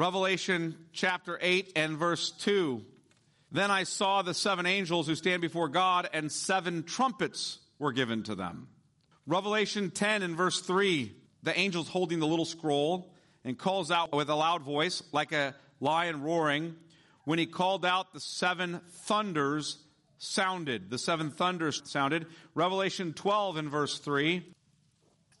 Revelation 0.00 0.78
chapter 0.94 1.38
8 1.42 1.72
and 1.76 1.98
verse 1.98 2.30
2. 2.30 2.82
Then 3.52 3.70
I 3.70 3.82
saw 3.82 4.22
the 4.22 4.32
seven 4.32 4.64
angels 4.64 5.06
who 5.06 5.14
stand 5.14 5.42
before 5.42 5.68
God, 5.68 6.08
and 6.14 6.32
seven 6.32 6.84
trumpets 6.84 7.58
were 7.78 7.92
given 7.92 8.22
to 8.22 8.34
them. 8.34 8.68
Revelation 9.26 9.90
10 9.90 10.22
and 10.22 10.38
verse 10.38 10.62
3. 10.62 11.14
The 11.42 11.54
angel's 11.54 11.90
holding 11.90 12.18
the 12.18 12.26
little 12.26 12.46
scroll 12.46 13.12
and 13.44 13.58
calls 13.58 13.90
out 13.90 14.14
with 14.14 14.30
a 14.30 14.34
loud 14.34 14.62
voice, 14.62 15.02
like 15.12 15.32
a 15.32 15.54
lion 15.80 16.22
roaring. 16.22 16.76
When 17.24 17.38
he 17.38 17.44
called 17.44 17.84
out, 17.84 18.14
the 18.14 18.20
seven 18.20 18.80
thunders 19.02 19.84
sounded. 20.16 20.88
The 20.88 20.96
seven 20.96 21.30
thunders 21.30 21.82
sounded. 21.84 22.24
Revelation 22.54 23.12
12 23.12 23.58
and 23.58 23.68
verse 23.68 23.98
3. 23.98 24.50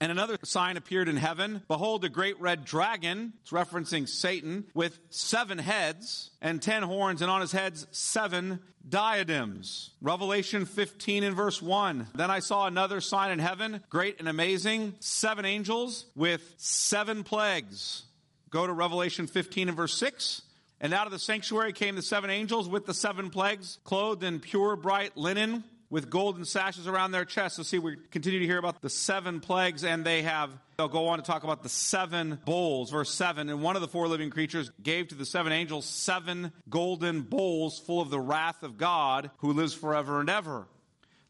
And 0.00 0.10
another 0.10 0.38
sign 0.44 0.78
appeared 0.78 1.08
in 1.08 1.18
heaven. 1.18 1.62
Behold, 1.68 2.04
a 2.04 2.08
great 2.08 2.40
red 2.40 2.64
dragon, 2.64 3.34
it's 3.42 3.50
referencing 3.50 4.08
Satan, 4.08 4.64
with 4.72 4.98
seven 5.10 5.58
heads 5.58 6.30
and 6.40 6.62
ten 6.62 6.82
horns, 6.82 7.20
and 7.20 7.30
on 7.30 7.42
his 7.42 7.52
heads 7.52 7.86
seven 7.90 8.60
diadems. 8.88 9.90
Revelation 10.00 10.64
15 10.64 11.22
and 11.22 11.36
verse 11.36 11.60
1. 11.60 12.08
Then 12.14 12.30
I 12.30 12.38
saw 12.38 12.66
another 12.66 13.02
sign 13.02 13.30
in 13.30 13.38
heaven, 13.38 13.82
great 13.90 14.18
and 14.18 14.28
amazing, 14.28 14.94
seven 15.00 15.44
angels 15.44 16.06
with 16.16 16.54
seven 16.56 17.22
plagues. 17.22 18.04
Go 18.48 18.66
to 18.66 18.72
Revelation 18.72 19.26
15 19.26 19.68
and 19.68 19.76
verse 19.76 19.94
6. 19.94 20.42
And 20.80 20.94
out 20.94 21.04
of 21.04 21.12
the 21.12 21.18
sanctuary 21.18 21.74
came 21.74 21.94
the 21.94 22.00
seven 22.00 22.30
angels 22.30 22.66
with 22.66 22.86
the 22.86 22.94
seven 22.94 23.28
plagues, 23.28 23.78
clothed 23.84 24.24
in 24.24 24.40
pure 24.40 24.76
bright 24.76 25.14
linen 25.14 25.62
with 25.90 26.08
golden 26.08 26.44
sashes 26.44 26.86
around 26.86 27.10
their 27.10 27.24
chests. 27.24 27.56
So 27.56 27.64
see, 27.64 27.78
we 27.78 27.96
continue 28.10 28.38
to 28.38 28.46
hear 28.46 28.58
about 28.58 28.80
the 28.80 28.88
seven 28.88 29.40
plagues 29.40 29.84
and 29.84 30.04
they 30.04 30.22
have, 30.22 30.50
they'll 30.78 30.88
go 30.88 31.08
on 31.08 31.18
to 31.18 31.24
talk 31.24 31.42
about 31.42 31.62
the 31.62 31.68
seven 31.68 32.38
bowls. 32.44 32.90
Verse 32.90 33.10
seven, 33.10 33.50
and 33.50 33.60
one 33.60 33.76
of 33.76 33.82
the 33.82 33.88
four 33.88 34.08
living 34.08 34.30
creatures 34.30 34.70
gave 34.82 35.08
to 35.08 35.16
the 35.16 35.26
seven 35.26 35.52
angels 35.52 35.84
seven 35.84 36.52
golden 36.68 37.22
bowls 37.22 37.78
full 37.80 38.00
of 38.00 38.10
the 38.10 38.20
wrath 38.20 38.62
of 38.62 38.78
God 38.78 39.30
who 39.38 39.52
lives 39.52 39.74
forever 39.74 40.20
and 40.20 40.30
ever. 40.30 40.66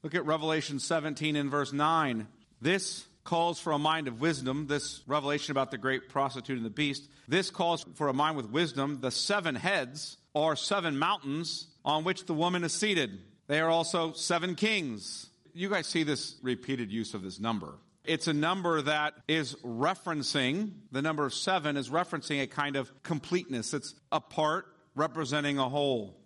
Look 0.03 0.15
at 0.15 0.25
Revelation 0.25 0.79
17 0.79 1.37
and 1.37 1.51
verse 1.51 1.73
9. 1.73 2.27
This 2.61 3.07
calls 3.25 3.61
for 3.61 3.73
a 3.73 3.79
mind 3.79 4.09
of 4.09 4.21
wisdom. 4.21 4.67
This 4.67 5.03
revelation 5.07 5.53
about 5.53 5.71
the 5.71 5.79
great 5.79 6.09
prostitute 6.09 6.57
and 6.57 6.67
the 6.67 6.71
beast. 6.71 7.09
This 7.29 7.51
calls 7.51 7.85
for 7.95 8.09
a 8.09 8.15
mind 8.15 8.37
with 8.37 8.51
wisdom. 8.51 9.01
The 9.01 9.11
seven 9.11 9.55
heads 9.55 10.17
are 10.35 10.57
seven 10.57 10.99
mountains 10.99 11.67
on 11.85 12.05
which 12.05 12.27
the 12.27 12.35
woman 12.35 12.65
is 12.65 12.73
seated. 12.73 13.19
They 13.51 13.59
are 13.59 13.69
also 13.69 14.13
seven 14.13 14.55
kings. 14.55 15.29
You 15.55 15.71
guys 15.71 15.89
see 15.89 16.05
this 16.05 16.37
repeated 16.41 16.93
use 16.93 17.15
of 17.15 17.23
this 17.23 17.41
number. 17.41 17.75
It's 18.05 18.29
a 18.29 18.33
number 18.33 18.81
that 18.81 19.15
is 19.27 19.57
referencing, 19.65 20.71
the 20.93 21.03
number 21.03 21.29
seven 21.31 21.77
is 21.77 21.91
referencing 21.91 22.41
a 22.45 22.47
kind 22.47 22.77
of 22.77 22.93
completeness. 23.03 23.75
It's 23.75 23.97
a 24.13 24.21
part 24.21 24.67
representing 24.95 25.59
a 25.59 25.69
whole. 25.69 26.20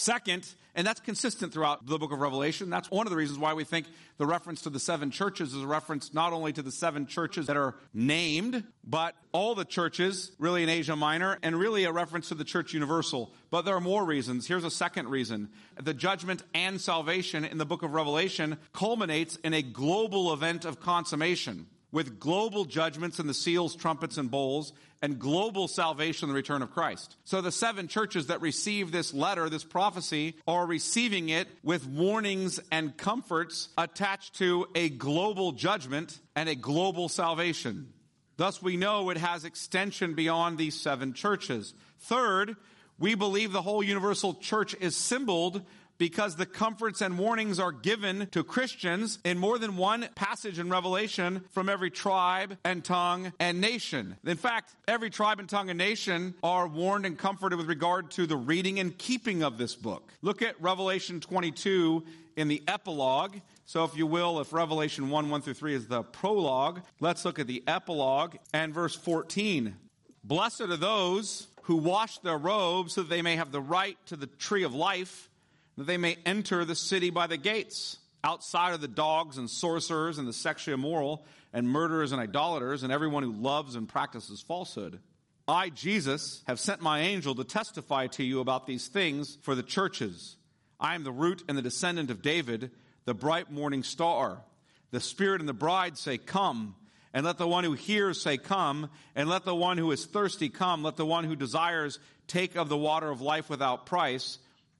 Second, 0.00 0.48
and 0.76 0.86
that's 0.86 1.00
consistent 1.00 1.52
throughout 1.52 1.84
the 1.84 1.98
book 1.98 2.12
of 2.12 2.20
Revelation. 2.20 2.70
That's 2.70 2.88
one 2.88 3.08
of 3.08 3.10
the 3.10 3.16
reasons 3.16 3.36
why 3.36 3.54
we 3.54 3.64
think 3.64 3.88
the 4.16 4.26
reference 4.26 4.62
to 4.62 4.70
the 4.70 4.78
seven 4.78 5.10
churches 5.10 5.52
is 5.52 5.60
a 5.60 5.66
reference 5.66 6.14
not 6.14 6.32
only 6.32 6.52
to 6.52 6.62
the 6.62 6.70
seven 6.70 7.08
churches 7.08 7.48
that 7.48 7.56
are 7.56 7.74
named, 7.92 8.62
but 8.84 9.16
all 9.32 9.56
the 9.56 9.64
churches, 9.64 10.30
really 10.38 10.62
in 10.62 10.68
Asia 10.68 10.94
Minor, 10.94 11.40
and 11.42 11.58
really 11.58 11.82
a 11.82 11.90
reference 11.90 12.28
to 12.28 12.36
the 12.36 12.44
church 12.44 12.74
universal. 12.74 13.32
But 13.50 13.64
there 13.64 13.74
are 13.74 13.80
more 13.80 14.04
reasons. 14.04 14.46
Here's 14.46 14.62
a 14.62 14.70
second 14.70 15.08
reason. 15.08 15.48
The 15.82 15.94
judgment 15.94 16.44
and 16.54 16.80
salvation 16.80 17.44
in 17.44 17.58
the 17.58 17.66
book 17.66 17.82
of 17.82 17.92
Revelation 17.92 18.56
culminates 18.72 19.34
in 19.42 19.52
a 19.52 19.62
global 19.62 20.32
event 20.32 20.64
of 20.64 20.78
consummation 20.78 21.66
with 21.90 22.20
global 22.20 22.64
judgments 22.64 23.18
and 23.18 23.28
the 23.28 23.34
seals, 23.34 23.74
trumpets, 23.74 24.18
and 24.18 24.30
bowls, 24.30 24.72
and 25.00 25.18
global 25.18 25.68
salvation 25.68 26.28
and 26.28 26.34
the 26.34 26.36
return 26.36 26.62
of 26.62 26.72
Christ. 26.72 27.16
So 27.24 27.40
the 27.40 27.52
seven 27.52 27.88
churches 27.88 28.26
that 28.26 28.40
receive 28.40 28.90
this 28.90 29.14
letter, 29.14 29.48
this 29.48 29.64
prophecy, 29.64 30.36
are 30.46 30.66
receiving 30.66 31.28
it 31.28 31.48
with 31.62 31.86
warnings 31.86 32.60
and 32.72 32.96
comforts 32.96 33.68
attached 33.78 34.34
to 34.38 34.66
a 34.74 34.88
global 34.88 35.52
judgment 35.52 36.18
and 36.34 36.48
a 36.48 36.54
global 36.54 37.08
salvation. 37.08 37.92
Thus 38.36 38.62
we 38.62 38.76
know 38.76 39.10
it 39.10 39.16
has 39.16 39.44
extension 39.44 40.14
beyond 40.14 40.58
these 40.58 40.78
seven 40.80 41.12
churches. 41.12 41.74
Third, 42.00 42.56
we 42.98 43.14
believe 43.14 43.52
the 43.52 43.62
whole 43.62 43.82
universal 43.82 44.34
church 44.34 44.74
is 44.80 44.96
symboled 44.96 45.62
because 45.98 46.36
the 46.36 46.46
comforts 46.46 47.00
and 47.00 47.18
warnings 47.18 47.58
are 47.58 47.72
given 47.72 48.28
to 48.30 48.44
Christians 48.44 49.18
in 49.24 49.36
more 49.36 49.58
than 49.58 49.76
one 49.76 50.08
passage 50.14 50.58
in 50.58 50.70
Revelation 50.70 51.44
from 51.50 51.68
every 51.68 51.90
tribe 51.90 52.56
and 52.64 52.84
tongue 52.84 53.32
and 53.38 53.60
nation. 53.60 54.16
In 54.24 54.36
fact, 54.36 54.74
every 54.86 55.10
tribe 55.10 55.40
and 55.40 55.48
tongue 55.48 55.70
and 55.70 55.78
nation 55.78 56.34
are 56.42 56.68
warned 56.68 57.04
and 57.04 57.18
comforted 57.18 57.58
with 57.58 57.68
regard 57.68 58.12
to 58.12 58.26
the 58.26 58.36
reading 58.36 58.78
and 58.78 58.96
keeping 58.96 59.42
of 59.42 59.58
this 59.58 59.74
book. 59.74 60.12
Look 60.22 60.40
at 60.40 60.60
Revelation 60.60 61.20
22 61.20 62.04
in 62.36 62.48
the 62.48 62.62
epilogue. 62.68 63.36
So 63.66 63.84
if 63.84 63.96
you 63.96 64.06
will, 64.06 64.40
if 64.40 64.52
Revelation 64.52 65.10
1, 65.10 65.28
1 65.28 65.42
through 65.42 65.54
3 65.54 65.74
is 65.74 65.88
the 65.88 66.02
prologue, 66.02 66.80
let's 67.00 67.24
look 67.24 67.38
at 67.38 67.48
the 67.48 67.62
epilogue 67.66 68.36
and 68.54 68.72
verse 68.72 68.94
14. 68.94 69.76
Blessed 70.24 70.62
are 70.62 70.76
those 70.76 71.48
who 71.62 71.76
wash 71.76 72.18
their 72.18 72.38
robes 72.38 72.94
so 72.94 73.02
that 73.02 73.10
they 73.10 73.20
may 73.20 73.36
have 73.36 73.52
the 73.52 73.60
right 73.60 73.98
to 74.06 74.16
the 74.16 74.26
tree 74.26 74.62
of 74.62 74.74
life 74.74 75.27
that 75.78 75.86
they 75.86 75.96
may 75.96 76.16
enter 76.26 76.64
the 76.64 76.74
city 76.74 77.08
by 77.10 77.28
the 77.28 77.36
gates, 77.36 77.98
outside 78.24 78.74
of 78.74 78.80
the 78.80 78.88
dogs 78.88 79.38
and 79.38 79.48
sorcerers 79.48 80.18
and 80.18 80.26
the 80.26 80.32
sexually 80.32 80.74
immoral 80.74 81.24
and 81.52 81.68
murderers 81.68 82.10
and 82.10 82.20
idolaters 82.20 82.82
and 82.82 82.92
everyone 82.92 83.22
who 83.22 83.32
loves 83.32 83.76
and 83.76 83.88
practices 83.88 84.42
falsehood. 84.42 84.98
I, 85.46 85.70
Jesus, 85.70 86.42
have 86.48 86.58
sent 86.58 86.82
my 86.82 87.00
angel 87.00 87.36
to 87.36 87.44
testify 87.44 88.08
to 88.08 88.24
you 88.24 88.40
about 88.40 88.66
these 88.66 88.88
things 88.88 89.38
for 89.42 89.54
the 89.54 89.62
churches. 89.62 90.36
I 90.80 90.96
am 90.96 91.04
the 91.04 91.12
root 91.12 91.44
and 91.48 91.56
the 91.56 91.62
descendant 91.62 92.10
of 92.10 92.22
David, 92.22 92.72
the 93.04 93.14
bright 93.14 93.50
morning 93.50 93.84
star. 93.84 94.42
The 94.90 95.00
Spirit 95.00 95.40
and 95.40 95.48
the 95.48 95.54
bride 95.54 95.96
say, 95.96 96.18
Come. 96.18 96.74
And 97.14 97.24
let 97.24 97.38
the 97.38 97.48
one 97.48 97.64
who 97.64 97.72
hears 97.72 98.20
say, 98.20 98.36
Come. 98.36 98.90
And 99.14 99.28
let 99.28 99.44
the 99.44 99.54
one 99.54 99.78
who 99.78 99.92
is 99.92 100.04
thirsty 100.04 100.48
come. 100.48 100.82
Let 100.82 100.96
the 100.96 101.06
one 101.06 101.24
who 101.24 101.36
desires 101.36 102.00
take 102.26 102.56
of 102.56 102.68
the 102.68 102.76
water 102.76 103.10
of 103.10 103.20
life 103.20 103.48
without 103.48 103.86
price. 103.86 104.38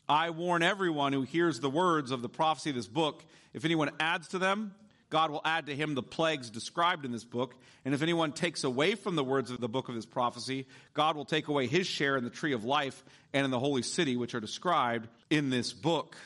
I 0.09 0.31
warn 0.31 0.63
everyone 0.63 1.13
who 1.13 1.23
hears 1.23 1.61
the 1.61 1.71
words 1.71 2.11
of 2.11 2.23
the 2.23 2.29
prophecy 2.29 2.71
of 2.71 2.77
this 2.77 2.89
book. 2.89 3.25
If 3.53 3.65
anyone 3.65 3.91
adds 4.01 4.29
to 4.29 4.39
them, 4.39 4.75
God 5.11 5.31
will 5.31 5.43
add 5.45 5.67
to 5.67 5.77
him 5.77 5.95
the 5.95 6.03
plagues 6.03 6.51
described 6.51 7.05
in 7.05 7.13
this 7.13 7.25
book. 7.25 7.55
And 7.85 7.95
if 7.95 8.03
anyone 8.03 8.33
takes 8.33 8.65
away 8.65 8.95
from 8.95 9.17
the 9.17 9.25
words 9.25 9.51
of 9.51 9.61
the 9.61 9.69
book 9.69 9.89
of 9.89 9.95
this 9.95 10.07
prophecy, 10.07 10.67
God 10.95 11.17
will 11.17 11.25
take 11.25 11.49
away 11.49 11.67
his 11.67 11.87
share 11.87 12.17
in 12.17 12.25
the 12.25 12.31
tree 12.31 12.53
of 12.53 12.65
life 12.65 13.05
and 13.33 13.45
in 13.45 13.51
the 13.51 13.59
holy 13.59 13.83
city, 13.83 14.17
which 14.17 14.35
are 14.35 14.41
described 14.41 15.09
in 15.31 15.51
this 15.51 15.73
book. 15.73 16.17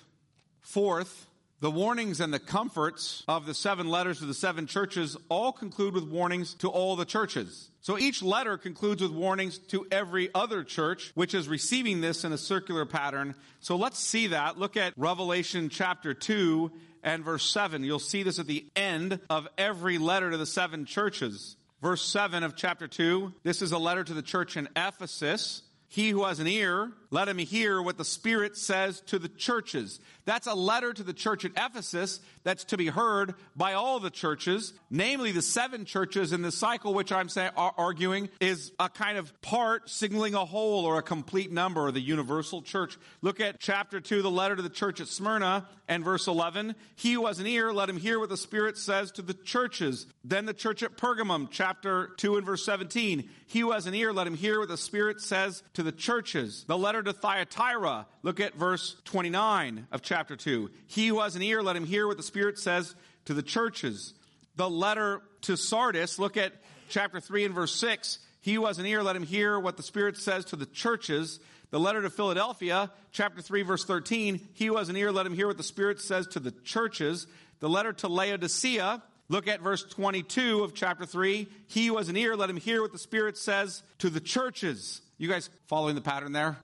Fourth, 0.61 1.27
the 1.63 1.71
warnings 1.71 2.19
and 2.19 2.35
the 2.35 2.41
comforts 2.41 3.23
of 3.29 3.47
the 3.47 3.55
seven 3.55 3.87
letters 3.87 4.19
to 4.19 4.27
the 4.27 4.35
seven 4.35 4.67
churches 4.67 5.17
all 5.29 5.53
conclude 5.53 5.95
with 5.95 6.03
warnings 6.03 6.55
to 6.55 6.69
all 6.69 6.97
the 6.97 7.05
churches. 7.05 7.71
So 7.83 7.97
each 7.97 8.21
letter 8.21 8.59
concludes 8.59 9.01
with 9.01 9.13
warnings 9.13 9.59
to 9.69 9.87
every 9.93 10.29
other 10.35 10.65
church, 10.65 11.13
which 11.15 11.35
is 11.35 11.47
receiving 11.47 12.01
this 12.01 12.25
in 12.25 12.33
a 12.33 12.39
circular 12.39 12.85
pattern. 12.85 13.37
So 13.61 13.77
let's 13.77 14.01
see 14.01 14.27
that. 14.29 14.59
Look 14.59 14.77
at 14.77 14.93
Revelation 14.97 15.69
chapter 15.69 16.15
2 16.15 16.73
and 17.05 17.25
verse 17.25 17.49
7. 17.49 17.85
You'll 17.85 18.01
see 18.01 18.25
this 18.25 18.41
at 18.41 18.49
the 18.49 18.67
end 18.75 19.21
of 19.31 19.47
every 19.57 19.99
letter 19.99 20.33
to 20.33 20.37
the 20.37 20.47
seven 20.47 20.85
churches. 20.85 21.55
Verse 21.81 22.05
7 22.05 22.43
of 22.43 22.57
chapter 22.57 22.89
2. 22.89 23.35
This 23.45 23.63
is 23.63 23.71
a 23.71 23.79
letter 23.79 24.03
to 24.03 24.15
the 24.15 24.23
church 24.23 24.57
in 24.57 24.69
Ephesus. 24.75 25.63
He 25.93 26.09
who 26.09 26.25
has 26.25 26.41
an 26.41 26.47
ear, 26.47 26.91
let 27.11 27.29
him 27.29 27.37
hear 27.37 27.83
what 27.83 27.99
the 27.99 28.05
Spirit 28.05 28.57
says 28.57 29.03
to 29.09 29.19
the 29.19 29.29
churches. 29.29 30.01
That's 30.25 30.47
a 30.47 30.55
letter 30.55 30.93
to 30.93 31.03
the 31.03 31.13
church 31.13 31.45
at 31.45 31.53
Ephesus 31.57 32.21
that's 32.45 32.65
to 32.65 32.77
be 32.77 32.87
heard 32.87 33.35
by 33.57 33.75
all 33.75 34.01
the 34.01 34.11
churches, 34.11 34.73
namely 34.91 35.33
the 35.33 35.43
seven 35.43 35.85
churches 35.85 36.33
in 36.33 36.43
the 36.43 36.53
cycle, 36.53 36.95
which 36.95 37.13
I'm 37.13 37.29
saying, 37.29 37.53
arguing 37.57 38.29
is 38.41 38.73
a 38.79 38.89
kind 38.89 39.19
of 39.19 39.41
part 39.43 39.89
signaling 39.91 40.35
a 40.35 40.45
whole 40.45 40.85
or 40.85 40.99
a 40.99 41.03
complete 41.03 41.51
number, 41.51 41.87
or 41.87 41.93
the 41.93 42.01
universal 42.01 42.63
church. 42.63 42.97
Look 43.21 43.41
at 43.41 43.61
chapter 43.61 44.01
2, 44.01 44.23
the 44.23 44.31
letter 44.31 44.57
to 44.57 44.63
the 44.63 44.69
church 44.69 45.01
at 45.01 45.09
Smyrna, 45.09 45.67
and 45.89 46.05
verse 46.05 46.27
11. 46.27 46.75
He 46.97 47.13
who 47.15 47.27
has 47.27 47.39
an 47.39 47.47
ear, 47.47 47.73
let 47.73 47.89
him 47.89 47.99
hear 47.99 48.19
what 48.19 48.29
the 48.29 48.37
Spirit 48.37 48.79
says 48.79 49.11
to 49.13 49.23
the 49.23 49.35
churches. 49.35 50.07
Then 50.25 50.47
the 50.47 50.55
church 50.55 50.83
at 50.83 50.97
Pergamum, 50.97 51.49
chapter 51.51 52.11
2 52.17 52.37
and 52.37 52.47
verse 52.47 52.65
17. 52.65 53.29
He 53.47 53.61
who 53.61 53.73
has 53.73 53.87
an 53.87 53.95
ear, 53.95 54.13
let 54.13 54.27
him 54.27 54.35
hear 54.35 54.59
what 54.61 54.69
the 54.69 54.77
Spirit 54.77 55.21
says 55.21 55.63
to 55.75 55.83
the 55.83 55.93
churches. 55.93 56.65
The 56.67 56.79
letter 56.79 57.03
to 57.03 57.13
Thyatira, 57.13 58.07
look 58.23 58.41
at 58.41 58.55
verse 58.55 58.97
29 59.05 59.87
of 59.93 60.03
chapter 60.03 60.37
2. 60.37 60.71
He 60.87 61.09
who 61.09 61.21
has 61.21 61.37
an 61.37 61.43
ear, 61.43 61.63
let 61.63 61.77
him 61.77 61.87
hear 61.87 62.07
what 62.07 62.17
the 62.17 62.23
Spirit 62.23 62.59
says 62.59 62.95
to 63.27 63.35
the 63.35 63.43
churches. 63.43 64.15
The 64.57 64.69
letter 64.69 65.23
to 65.43 65.57
Sardis, 65.57 66.19
look 66.19 66.37
at 66.37 66.53
chapter 66.89 67.21
3 67.21 67.45
and 67.45 67.55
verse 67.55 67.75
6. 67.77 68.19
He 68.41 68.55
who 68.55 68.67
has 68.67 68.79
an 68.79 68.87
ear, 68.87 69.03
let 69.03 69.17
him 69.17 69.23
hear 69.23 69.59
what 69.59 69.77
the 69.77 69.83
Spirit 69.83 70.17
says 70.17 70.45
to 70.47 70.57
the 70.57 70.67
churches. 70.67 71.41
The 71.71 71.81
letter 71.81 72.03
to 72.03 72.11
Philadelphia, 72.11 72.91
chapter 73.13 73.41
3, 73.41 73.63
verse 73.63 73.85
13. 73.85 74.49
He 74.55 74.67
who 74.67 74.77
has 74.77 74.89
an 74.89 74.97
ear, 74.97 75.13
let 75.13 75.27
him 75.27 75.35
hear 75.35 75.47
what 75.47 75.57
the 75.57 75.63
Spirit 75.63 76.01
says 76.01 76.27
to 76.29 76.41
the 76.41 76.51
churches. 76.51 77.27
The 77.61 77.69
letter 77.69 77.93
to 77.95 78.09
Laodicea, 78.09 79.03
Look 79.33 79.49
at 79.49 79.63
verse 79.63 79.83
22 79.83 80.63
of 80.63 80.75
chapter 80.75 81.07
3. 81.07 81.49
He 81.69 81.87
who 81.87 81.97
has 81.97 82.11
an 82.11 82.19
ear, 82.19 82.37
let 82.37 82.51
him 82.51 82.59
hear 82.59 82.83
what 82.83 82.93
the 82.93 82.99
Spirit 82.99 83.39
says 83.39 83.83
to 84.01 84.11
the 84.11 84.21
churches. 84.21 85.01
You 85.17 85.27
guys 85.27 85.49
following 85.69 85.95
the 85.95 86.03
pattern 86.03 86.33
there? 86.33 86.59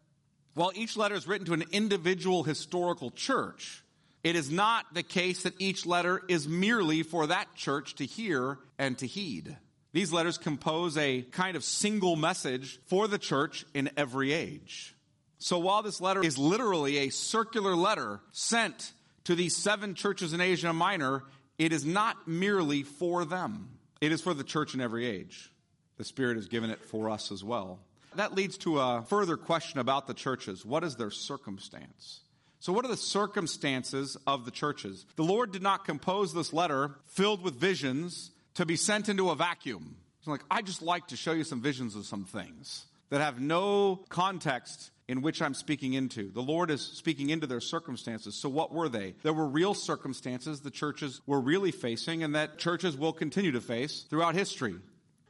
While 0.58 0.72
each 0.74 0.96
letter 0.96 1.14
is 1.14 1.28
written 1.28 1.46
to 1.46 1.52
an 1.52 1.66
individual 1.70 2.42
historical 2.42 3.12
church, 3.12 3.84
it 4.24 4.34
is 4.34 4.50
not 4.50 4.92
the 4.92 5.04
case 5.04 5.44
that 5.44 5.54
each 5.60 5.86
letter 5.86 6.20
is 6.26 6.48
merely 6.48 7.04
for 7.04 7.28
that 7.28 7.54
church 7.54 7.94
to 7.94 8.04
hear 8.04 8.58
and 8.76 8.98
to 8.98 9.06
heed. 9.06 9.56
These 9.92 10.12
letters 10.12 10.36
compose 10.36 10.96
a 10.96 11.22
kind 11.22 11.56
of 11.56 11.62
single 11.62 12.16
message 12.16 12.80
for 12.86 13.06
the 13.06 13.18
church 13.18 13.66
in 13.72 13.88
every 13.96 14.32
age. 14.32 14.96
So 15.38 15.60
while 15.60 15.84
this 15.84 16.00
letter 16.00 16.24
is 16.24 16.38
literally 16.38 16.98
a 16.98 17.10
circular 17.10 17.76
letter 17.76 18.18
sent 18.32 18.92
to 19.26 19.36
these 19.36 19.54
seven 19.54 19.94
churches 19.94 20.32
in 20.32 20.40
Asia 20.40 20.72
Minor, 20.72 21.22
it 21.56 21.72
is 21.72 21.86
not 21.86 22.26
merely 22.26 22.82
for 22.82 23.24
them. 23.24 23.78
It 24.00 24.10
is 24.10 24.22
for 24.22 24.34
the 24.34 24.42
church 24.42 24.74
in 24.74 24.80
every 24.80 25.06
age. 25.06 25.52
The 25.98 26.04
Spirit 26.04 26.34
has 26.34 26.48
given 26.48 26.70
it 26.70 26.84
for 26.84 27.10
us 27.10 27.30
as 27.30 27.44
well. 27.44 27.78
That 28.18 28.34
leads 28.34 28.58
to 28.58 28.80
a 28.80 29.04
further 29.08 29.37
question 29.37 29.78
about 29.78 30.08
the 30.08 30.12
churches. 30.12 30.66
What 30.66 30.82
is 30.82 30.96
their 30.96 31.12
circumstance? 31.12 32.18
So, 32.58 32.72
what 32.72 32.84
are 32.84 32.88
the 32.88 32.96
circumstances 32.96 34.16
of 34.26 34.44
the 34.44 34.50
churches? 34.50 35.06
The 35.14 35.22
Lord 35.22 35.52
did 35.52 35.62
not 35.62 35.84
compose 35.84 36.34
this 36.34 36.52
letter 36.52 36.96
filled 37.06 37.44
with 37.44 37.54
visions 37.54 38.32
to 38.54 38.66
be 38.66 38.75
sent 38.75 39.08
into 39.08 39.30
a 39.30 39.37
vacuum. 39.37 39.98
It's 40.18 40.26
like, 40.26 40.42
I 40.50 40.62
just 40.62 40.82
like 40.82 41.06
to 41.08 41.16
show 41.16 41.30
you 41.30 41.44
some 41.44 41.62
visions 41.62 41.94
of 41.94 42.06
some 42.06 42.25
things 42.25 42.87
that 43.10 43.20
have 43.20 43.40
no 43.40 44.00
context 44.08 44.90
in 45.06 45.22
which 45.22 45.40
I'm 45.40 45.54
speaking 45.54 45.94
into. 45.94 46.32
The 46.32 46.42
Lord 46.42 46.72
is 46.72 46.82
speaking 46.82 47.30
into 47.30 47.46
their 47.46 47.60
circumstances. 47.60 48.34
So 48.34 48.48
what 48.48 48.72
were 48.72 48.88
they? 48.88 49.14
There 49.22 49.32
were 49.32 49.46
real 49.46 49.75
circumstances 49.75 50.60
the 50.60 50.72
churches 50.72 51.20
were 51.25 51.40
really 51.40 51.70
facing 51.70 52.25
and 52.25 52.34
that 52.34 52.58
churches 52.58 52.96
will 52.96 53.12
continue 53.12 53.52
to 53.52 53.60
face 53.60 54.06
throughout 54.10 54.34
history. 54.34 54.75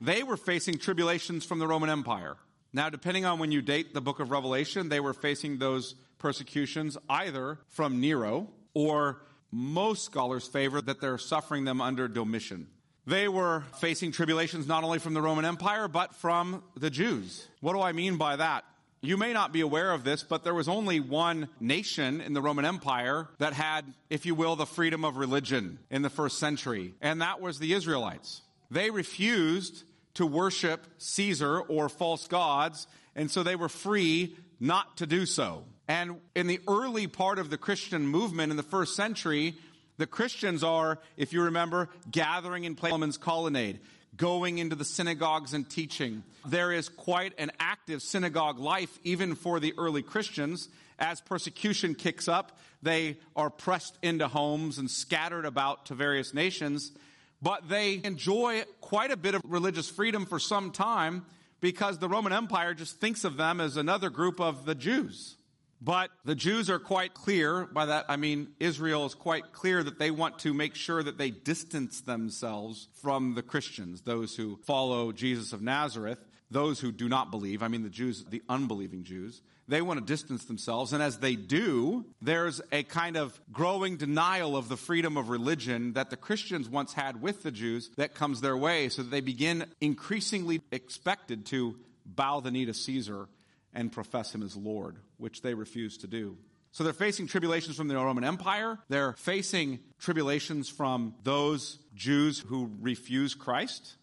They 0.00 0.22
were 0.22 0.38
facing 0.38 0.78
tribulations 0.78 1.44
from 1.44 1.58
the 1.58 1.68
Roman 1.68 1.90
Empire. 1.90 2.38
Now, 2.72 2.90
depending 2.90 3.24
on 3.24 3.38
when 3.38 3.52
you 3.52 3.62
date 3.62 3.94
the 3.94 4.00
book 4.00 4.20
of 4.20 4.30
Revelation, 4.30 4.88
they 4.88 5.00
were 5.00 5.14
facing 5.14 5.58
those 5.58 5.94
persecutions 6.18 6.98
either 7.08 7.58
from 7.68 8.00
Nero 8.00 8.48
or 8.74 9.22
most 9.50 10.04
scholars 10.04 10.46
favor 10.46 10.80
that 10.82 11.00
they're 11.00 11.18
suffering 11.18 11.64
them 11.64 11.80
under 11.80 12.08
Domitian. 12.08 12.66
They 13.06 13.26
were 13.26 13.64
facing 13.80 14.12
tribulations 14.12 14.66
not 14.66 14.84
only 14.84 14.98
from 14.98 15.14
the 15.14 15.22
Roman 15.22 15.46
Empire, 15.46 15.88
but 15.88 16.14
from 16.14 16.62
the 16.76 16.90
Jews. 16.90 17.48
What 17.60 17.72
do 17.72 17.80
I 17.80 17.92
mean 17.92 18.18
by 18.18 18.36
that? 18.36 18.64
You 19.00 19.16
may 19.16 19.32
not 19.32 19.52
be 19.52 19.60
aware 19.60 19.92
of 19.92 20.04
this, 20.04 20.22
but 20.22 20.44
there 20.44 20.54
was 20.54 20.68
only 20.68 21.00
one 21.00 21.48
nation 21.60 22.20
in 22.20 22.34
the 22.34 22.42
Roman 22.42 22.66
Empire 22.66 23.28
that 23.38 23.54
had, 23.54 23.86
if 24.10 24.26
you 24.26 24.34
will, 24.34 24.56
the 24.56 24.66
freedom 24.66 25.04
of 25.04 25.16
religion 25.16 25.78
in 25.88 26.02
the 26.02 26.10
first 26.10 26.38
century, 26.38 26.94
and 27.00 27.22
that 27.22 27.40
was 27.40 27.58
the 27.58 27.72
Israelites. 27.72 28.42
They 28.70 28.90
refused 28.90 29.84
to 30.18 30.26
worship 30.26 30.84
Caesar 30.98 31.60
or 31.60 31.88
false 31.88 32.26
gods, 32.26 32.88
and 33.14 33.30
so 33.30 33.44
they 33.44 33.54
were 33.54 33.68
free 33.68 34.36
not 34.58 34.96
to 34.96 35.06
do 35.06 35.24
so. 35.24 35.62
And 35.86 36.16
in 36.34 36.48
the 36.48 36.58
early 36.66 37.06
part 37.06 37.38
of 37.38 37.50
the 37.50 37.56
Christian 37.56 38.04
movement 38.04 38.50
in 38.50 38.56
the 38.56 38.64
first 38.64 38.96
century, 38.96 39.54
the 39.96 40.08
Christians 40.08 40.64
are, 40.64 40.98
if 41.16 41.32
you 41.32 41.44
remember, 41.44 41.88
gathering 42.10 42.64
in 42.64 42.76
Solomon's 42.76 43.16
colonnade, 43.16 43.78
going 44.16 44.58
into 44.58 44.74
the 44.74 44.84
synagogues 44.84 45.54
and 45.54 45.70
teaching. 45.70 46.24
There 46.44 46.72
is 46.72 46.88
quite 46.88 47.32
an 47.38 47.52
active 47.60 48.02
synagogue 48.02 48.58
life 48.58 48.98
even 49.04 49.36
for 49.36 49.60
the 49.60 49.72
early 49.78 50.02
Christians. 50.02 50.68
As 50.98 51.20
persecution 51.20 51.94
kicks 51.94 52.26
up, 52.26 52.58
they 52.82 53.18
are 53.36 53.50
pressed 53.50 53.96
into 54.02 54.26
homes 54.26 54.78
and 54.78 54.90
scattered 54.90 55.44
about 55.44 55.86
to 55.86 55.94
various 55.94 56.34
nations 56.34 56.90
but 57.40 57.68
they 57.68 58.00
enjoy 58.02 58.64
quite 58.80 59.10
a 59.10 59.16
bit 59.16 59.34
of 59.34 59.42
religious 59.44 59.88
freedom 59.88 60.26
for 60.26 60.38
some 60.38 60.70
time 60.70 61.24
because 61.60 61.98
the 61.98 62.08
Roman 62.08 62.32
Empire 62.32 62.74
just 62.74 63.00
thinks 63.00 63.24
of 63.24 63.36
them 63.36 63.60
as 63.60 63.76
another 63.76 64.10
group 64.10 64.40
of 64.40 64.64
the 64.64 64.74
Jews. 64.74 65.36
But 65.80 66.10
the 66.24 66.34
Jews 66.34 66.68
are 66.70 66.80
quite 66.80 67.14
clear, 67.14 67.64
by 67.66 67.86
that 67.86 68.06
I 68.08 68.16
mean 68.16 68.48
Israel 68.58 69.06
is 69.06 69.14
quite 69.14 69.52
clear 69.52 69.82
that 69.84 69.98
they 69.98 70.10
want 70.10 70.40
to 70.40 70.52
make 70.52 70.74
sure 70.74 71.02
that 71.02 71.18
they 71.18 71.30
distance 71.30 72.00
themselves 72.00 72.88
from 73.00 73.34
the 73.34 73.42
Christians, 73.42 74.02
those 74.02 74.34
who 74.34 74.58
follow 74.64 75.12
Jesus 75.12 75.52
of 75.52 75.62
Nazareth, 75.62 76.18
those 76.50 76.80
who 76.80 76.92
do 76.92 77.08
not 77.08 77.30
believe, 77.30 77.62
I 77.62 77.68
mean 77.68 77.82
the 77.82 77.90
Jews, 77.90 78.24
the 78.24 78.42
unbelieving 78.48 79.04
Jews. 79.04 79.42
They 79.68 79.82
want 79.82 80.00
to 80.00 80.06
distance 80.06 80.46
themselves, 80.46 80.94
and 80.94 81.02
as 81.02 81.18
they 81.18 81.36
do, 81.36 82.06
there's 82.22 82.62
a 82.72 82.84
kind 82.84 83.18
of 83.18 83.38
growing 83.52 83.98
denial 83.98 84.56
of 84.56 84.70
the 84.70 84.78
freedom 84.78 85.18
of 85.18 85.28
religion 85.28 85.92
that 85.92 86.08
the 86.08 86.16
Christians 86.16 86.70
once 86.70 86.94
had 86.94 87.20
with 87.20 87.42
the 87.42 87.50
Jews 87.50 87.90
that 87.96 88.14
comes 88.14 88.40
their 88.40 88.56
way, 88.56 88.88
so 88.88 89.02
that 89.02 89.10
they 89.10 89.20
begin 89.20 89.66
increasingly 89.82 90.62
expected 90.72 91.44
to 91.46 91.76
bow 92.06 92.40
the 92.40 92.50
knee 92.50 92.64
to 92.64 92.72
Caesar 92.72 93.28
and 93.74 93.92
profess 93.92 94.34
him 94.34 94.42
as 94.42 94.56
Lord, 94.56 94.96
which 95.18 95.42
they 95.42 95.52
refuse 95.52 95.98
to 95.98 96.06
do. 96.06 96.38
So 96.72 96.84
they're 96.84 96.92
facing 96.94 97.26
tribulations 97.26 97.76
from 97.76 97.88
the 97.88 97.96
Roman 97.96 98.24
Empire. 98.24 98.78
They're 98.88 99.14
facing 99.14 99.80
tribulations 99.98 100.68
from 100.68 101.14
those 101.24 101.78
Jews 101.94 102.38
who 102.38 102.70
refuse 102.80 103.34
Christ. 103.34 103.96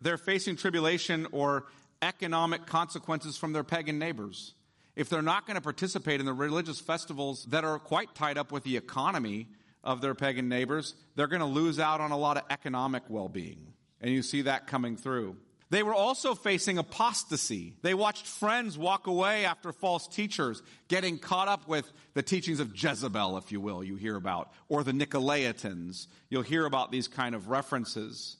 They're 0.00 0.16
facing 0.18 0.56
tribulation 0.56 1.26
or 1.32 1.66
economic 2.02 2.66
consequences 2.66 3.36
from 3.36 3.52
their 3.52 3.64
pagan 3.64 3.98
neighbors 3.98 4.54
if 4.96 5.08
they're 5.08 5.22
not 5.22 5.46
going 5.46 5.54
to 5.54 5.60
participate 5.60 6.20
in 6.20 6.26
the 6.26 6.32
religious 6.32 6.80
festivals 6.80 7.44
that 7.46 7.64
are 7.64 7.78
quite 7.78 8.14
tied 8.14 8.36
up 8.36 8.52
with 8.52 8.64
the 8.64 8.76
economy 8.76 9.48
of 9.82 10.00
their 10.00 10.14
pagan 10.14 10.48
neighbors, 10.48 10.94
they're 11.14 11.26
going 11.26 11.40
to 11.40 11.46
lose 11.46 11.78
out 11.78 12.00
on 12.00 12.10
a 12.10 12.18
lot 12.18 12.36
of 12.36 12.42
economic 12.50 13.02
well 13.08 13.28
being. 13.28 13.72
And 14.00 14.10
you 14.10 14.22
see 14.22 14.42
that 14.42 14.66
coming 14.66 14.96
through. 14.96 15.36
They 15.70 15.84
were 15.84 15.94
also 15.94 16.34
facing 16.34 16.78
apostasy. 16.78 17.74
They 17.82 17.94
watched 17.94 18.26
friends 18.26 18.76
walk 18.76 19.06
away 19.06 19.44
after 19.44 19.72
false 19.72 20.08
teachers, 20.08 20.62
getting 20.88 21.18
caught 21.18 21.46
up 21.46 21.68
with 21.68 21.90
the 22.14 22.22
teachings 22.22 22.58
of 22.58 22.72
Jezebel, 22.74 23.38
if 23.38 23.52
you 23.52 23.60
will, 23.60 23.84
you 23.84 23.94
hear 23.94 24.16
about, 24.16 24.52
or 24.68 24.82
the 24.82 24.92
Nicolaitans. 24.92 26.08
You'll 26.28 26.42
hear 26.42 26.66
about 26.66 26.90
these 26.90 27.06
kind 27.06 27.36
of 27.36 27.48
references. 27.48 28.36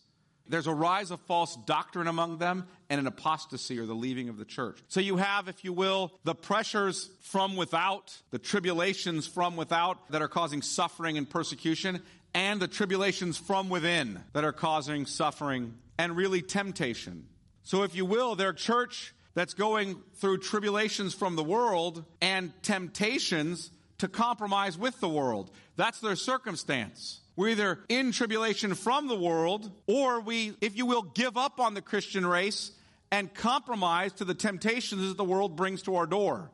There's 0.51 0.67
a 0.67 0.75
rise 0.75 1.13
of 1.13 1.21
false 1.21 1.57
doctrine 1.65 2.09
among 2.09 2.39
them 2.39 2.67
and 2.89 2.99
an 2.99 3.07
apostasy 3.07 3.79
or 3.79 3.87
the 3.87 3.95
leaving 3.95 4.29
of 4.29 4.37
the 4.37 4.45
church. 4.45 4.81
So 4.89 4.99
you 4.99 5.17
have, 5.17 5.47
if 5.47 5.65
you 5.65 5.73
will, 5.73 6.13
the 6.25 6.35
pressures 6.35 7.09
from 7.21 7.55
without, 7.55 8.21
the 8.33 8.39
tribulations 8.41 9.29
from 9.29 9.57
without 9.57 10.11
that 10.11 10.23
are 10.23 10.29
causing 10.29 10.61
suffering 10.61 11.17
and 11.17 11.31
persecution, 11.31 12.03
and 12.35 12.61
the 12.61 12.67
tribulations 12.67 13.39
from 13.39 13.69
within 13.69 14.21
that 14.33 14.43
are 14.43 14.53
causing 14.53 15.07
suffering 15.07 15.75
and 15.99 16.17
really 16.17 16.43
temptation. 16.43 17.27
So 17.63 17.85
if 17.85 17.95
you 17.95 18.05
will, 18.05 18.35
their 18.35 18.53
church 18.53 19.15
that's 19.35 19.55
going 19.55 20.03
through 20.17 20.39
tribulations 20.39 21.15
from 21.15 21.37
the 21.37 21.45
world 21.45 22.05
and 22.21 22.53
temptations 22.63 23.71
to 23.99 24.09
compromise 24.09 24.77
with 24.77 24.99
the 24.99 25.09
world. 25.09 25.53
That's 25.77 26.01
their 26.01 26.17
circumstance. 26.17 27.20
We're 27.37 27.49
either 27.51 27.79
in 27.89 28.13
tribulation 28.13 28.75
from 28.75 29.09
the 29.09 29.17
world, 29.17 29.71
or 29.87 30.21
we, 30.21 30.55
if 30.61 30.77
you 30.77 30.87
will, 30.87 31.03
give 31.03 31.37
up 31.37 31.61
on 31.61 31.75
the 31.75 31.81
Christian 31.81 32.27
race 32.27 32.73
and 33.11 33.33
compromise 33.33 34.13
to 34.15 34.25
the 34.25 34.35
temptations 34.35 35.09
that 35.09 35.17
the 35.17 35.25
world 35.25 35.57
brings 35.57 35.83
to 35.83 35.97
our 35.97 36.07
door. 36.07 36.51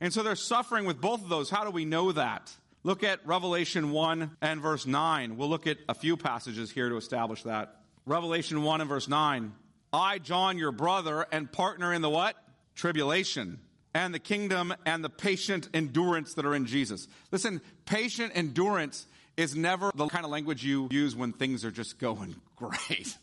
And 0.00 0.12
so 0.12 0.22
they're 0.22 0.36
suffering 0.36 0.84
with 0.84 1.00
both 1.00 1.22
of 1.22 1.28
those. 1.28 1.50
How 1.50 1.64
do 1.64 1.70
we 1.70 1.84
know 1.84 2.12
that? 2.12 2.52
Look 2.82 3.02
at 3.02 3.26
Revelation 3.26 3.90
1 3.90 4.36
and 4.40 4.60
verse 4.60 4.86
9. 4.86 5.36
We'll 5.36 5.48
look 5.48 5.66
at 5.66 5.78
a 5.88 5.94
few 5.94 6.16
passages 6.16 6.70
here 6.70 6.88
to 6.88 6.96
establish 6.96 7.42
that. 7.44 7.80
Revelation 8.04 8.62
1 8.62 8.80
and 8.80 8.88
verse 8.88 9.08
9. 9.08 9.52
I, 9.92 10.18
John, 10.18 10.58
your 10.58 10.72
brother 10.72 11.26
and 11.32 11.50
partner 11.50 11.92
in 11.92 12.02
the 12.02 12.10
what? 12.10 12.36
Tribulation 12.74 13.58
and 13.94 14.12
the 14.12 14.18
kingdom 14.18 14.74
and 14.84 15.02
the 15.02 15.08
patient 15.08 15.70
endurance 15.72 16.34
that 16.34 16.44
are 16.44 16.54
in 16.54 16.66
Jesus. 16.66 17.08
Listen, 17.32 17.62
patient 17.86 18.32
endurance 18.34 19.06
is 19.36 19.54
never 19.54 19.90
the 19.94 20.06
kind 20.08 20.24
of 20.24 20.30
language 20.30 20.64
you 20.64 20.88
use 20.90 21.14
when 21.14 21.32
things 21.32 21.64
are 21.64 21.70
just 21.70 21.98
going 21.98 22.36
great, 22.56 23.16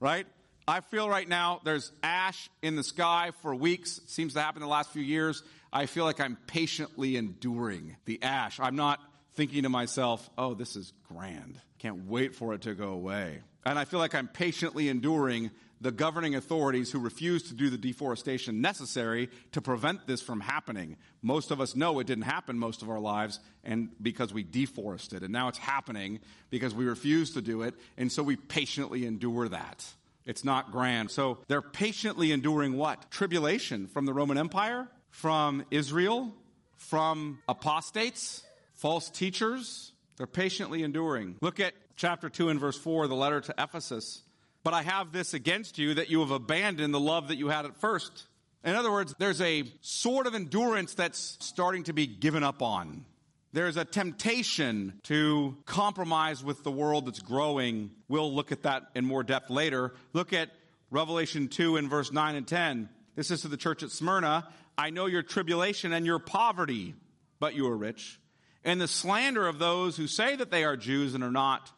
right? 0.00 0.26
I 0.66 0.80
feel 0.80 1.08
right 1.08 1.28
now 1.28 1.60
there's 1.64 1.92
ash 2.02 2.48
in 2.62 2.76
the 2.76 2.82
sky 2.82 3.32
for 3.42 3.54
weeks. 3.54 3.98
It 3.98 4.08
seems 4.08 4.34
to 4.34 4.40
happen 4.40 4.62
in 4.62 4.68
the 4.68 4.72
last 4.72 4.90
few 4.90 5.02
years. 5.02 5.42
I 5.72 5.86
feel 5.86 6.04
like 6.04 6.20
I'm 6.20 6.38
patiently 6.46 7.16
enduring 7.16 7.96
the 8.06 8.22
ash. 8.22 8.58
I'm 8.60 8.76
not 8.76 9.00
thinking 9.34 9.64
to 9.64 9.68
myself, 9.68 10.28
oh, 10.38 10.54
this 10.54 10.76
is 10.76 10.92
grand. 11.08 11.60
Can't 11.78 12.06
wait 12.06 12.34
for 12.34 12.54
it 12.54 12.62
to 12.62 12.74
go 12.74 12.90
away. 12.90 13.40
And 13.66 13.78
I 13.78 13.84
feel 13.84 13.98
like 13.98 14.14
I'm 14.14 14.28
patiently 14.28 14.88
enduring 14.88 15.50
the 15.84 15.92
governing 15.92 16.34
authorities 16.34 16.90
who 16.90 16.98
refuse 16.98 17.42
to 17.42 17.54
do 17.54 17.68
the 17.68 17.76
deforestation 17.76 18.62
necessary 18.62 19.28
to 19.52 19.60
prevent 19.60 20.06
this 20.06 20.22
from 20.22 20.40
happening. 20.40 20.96
Most 21.20 21.50
of 21.50 21.60
us 21.60 21.76
know 21.76 21.98
it 21.98 22.06
didn't 22.06 22.24
happen 22.24 22.58
most 22.58 22.80
of 22.80 22.88
our 22.88 22.98
lives 22.98 23.38
and 23.62 23.90
because 24.00 24.32
we 24.32 24.44
deforested. 24.44 25.22
And 25.22 25.30
now 25.30 25.48
it's 25.48 25.58
happening 25.58 26.20
because 26.48 26.74
we 26.74 26.86
refuse 26.86 27.34
to 27.34 27.42
do 27.42 27.60
it. 27.60 27.74
And 27.98 28.10
so 28.10 28.22
we 28.22 28.36
patiently 28.36 29.04
endure 29.04 29.46
that. 29.46 29.84
It's 30.24 30.42
not 30.42 30.72
grand. 30.72 31.10
So 31.10 31.40
they're 31.48 31.60
patiently 31.60 32.32
enduring 32.32 32.78
what? 32.78 33.10
Tribulation 33.10 33.86
from 33.86 34.06
the 34.06 34.14
Roman 34.14 34.38
Empire, 34.38 34.88
from 35.10 35.66
Israel, 35.70 36.32
from 36.78 37.40
apostates, 37.46 38.42
false 38.72 39.10
teachers. 39.10 39.92
They're 40.16 40.26
patiently 40.26 40.82
enduring. 40.82 41.36
Look 41.42 41.60
at 41.60 41.74
chapter 41.94 42.30
2 42.30 42.48
and 42.48 42.58
verse 42.58 42.78
4, 42.78 43.06
the 43.06 43.14
letter 43.14 43.42
to 43.42 43.54
Ephesus. 43.58 44.22
But 44.64 44.72
I 44.72 44.82
have 44.82 45.12
this 45.12 45.34
against 45.34 45.78
you 45.78 45.94
that 45.94 46.08
you 46.08 46.20
have 46.20 46.30
abandoned 46.30 46.92
the 46.94 47.00
love 47.00 47.28
that 47.28 47.36
you 47.36 47.48
had 47.48 47.66
at 47.66 47.76
first. 47.76 48.26
In 48.64 48.74
other 48.74 48.90
words, 48.90 49.14
there's 49.18 49.42
a 49.42 49.64
sort 49.82 50.26
of 50.26 50.34
endurance 50.34 50.94
that's 50.94 51.36
starting 51.40 51.84
to 51.84 51.92
be 51.92 52.06
given 52.06 52.42
up 52.42 52.62
on. 52.62 53.04
There's 53.52 53.76
a 53.76 53.84
temptation 53.84 55.00
to 55.04 55.56
compromise 55.66 56.42
with 56.42 56.64
the 56.64 56.72
world 56.72 57.06
that's 57.06 57.20
growing. 57.20 57.90
We'll 58.08 58.34
look 58.34 58.52
at 58.52 58.62
that 58.62 58.84
in 58.94 59.04
more 59.04 59.22
depth 59.22 59.50
later. 59.50 59.94
Look 60.14 60.32
at 60.32 60.48
Revelation 60.90 61.48
2 61.48 61.76
in 61.76 61.90
verse 61.90 62.10
9 62.10 62.34
and 62.34 62.48
10. 62.48 62.88
This 63.16 63.30
is 63.30 63.42
to 63.42 63.48
the 63.48 63.58
church 63.58 63.82
at 63.82 63.90
Smyrna. 63.90 64.48
I 64.78 64.90
know 64.90 65.06
your 65.06 65.22
tribulation 65.22 65.92
and 65.92 66.06
your 66.06 66.18
poverty, 66.18 66.94
but 67.38 67.54
you 67.54 67.68
are 67.68 67.76
rich. 67.76 68.18
And 68.64 68.80
the 68.80 68.88
slander 68.88 69.46
of 69.46 69.58
those 69.58 69.96
who 69.96 70.06
say 70.06 70.34
that 70.36 70.50
they 70.50 70.64
are 70.64 70.76
Jews 70.76 71.14
and 71.14 71.22
are 71.22 71.30
not, 71.30 71.70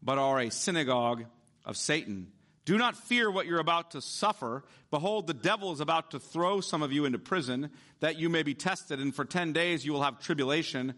but 0.00 0.18
are 0.18 0.38
a 0.38 0.50
synagogue 0.50 1.24
of 1.68 1.76
Satan. 1.76 2.32
Do 2.64 2.76
not 2.76 2.96
fear 2.96 3.30
what 3.30 3.46
you're 3.46 3.60
about 3.60 3.92
to 3.92 4.00
suffer. 4.00 4.64
Behold, 4.90 5.26
the 5.26 5.34
devil 5.34 5.72
is 5.72 5.80
about 5.80 6.10
to 6.10 6.18
throw 6.18 6.60
some 6.60 6.82
of 6.82 6.92
you 6.92 7.04
into 7.04 7.18
prison 7.18 7.70
that 8.00 8.18
you 8.18 8.28
may 8.28 8.42
be 8.42 8.54
tested. 8.54 9.00
And 9.00 9.14
for 9.14 9.24
10 9.24 9.52
days 9.52 9.84
you 9.84 9.92
will 9.92 10.02
have 10.02 10.18
tribulation. 10.18 10.94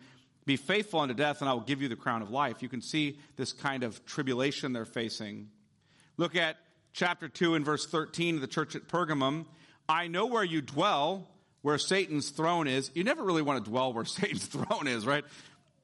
Be 0.47 0.57
faithful 0.57 1.01
unto 1.01 1.15
death 1.15 1.43
and 1.43 1.51
I 1.51 1.53
will 1.53 1.61
give 1.61 1.83
you 1.83 1.89
the 1.89 1.97
crown 1.97 2.23
of 2.23 2.31
life. 2.31 2.63
You 2.63 2.69
can 2.69 2.81
see 2.81 3.19
this 3.37 3.53
kind 3.53 3.85
of 3.85 4.05
tribulation 4.07 4.73
they're 4.73 4.85
facing. 4.85 5.51
Look 6.17 6.35
at 6.35 6.57
chapter 6.93 7.29
2 7.29 7.55
and 7.55 7.65
verse 7.65 7.87
13 7.87 8.37
of 8.37 8.41
the 8.41 8.47
church 8.47 8.75
at 8.75 8.89
Pergamum. 8.89 9.47
I 9.89 10.09
know 10.09 10.27
where 10.27 10.45
you 10.45 10.61
dwell, 10.61 11.29
where 11.63 11.79
Satan's 11.79 12.31
throne 12.31 12.69
is. 12.69 12.91
You 12.95 13.05
never 13.05 13.23
really 13.23 13.43
want 13.43 13.65
to 13.65 13.71
dwell 13.71 13.93
where 13.93 14.05
Satan's 14.07 14.47
throne 14.47 14.87
is, 14.87 15.07
right? 15.07 15.25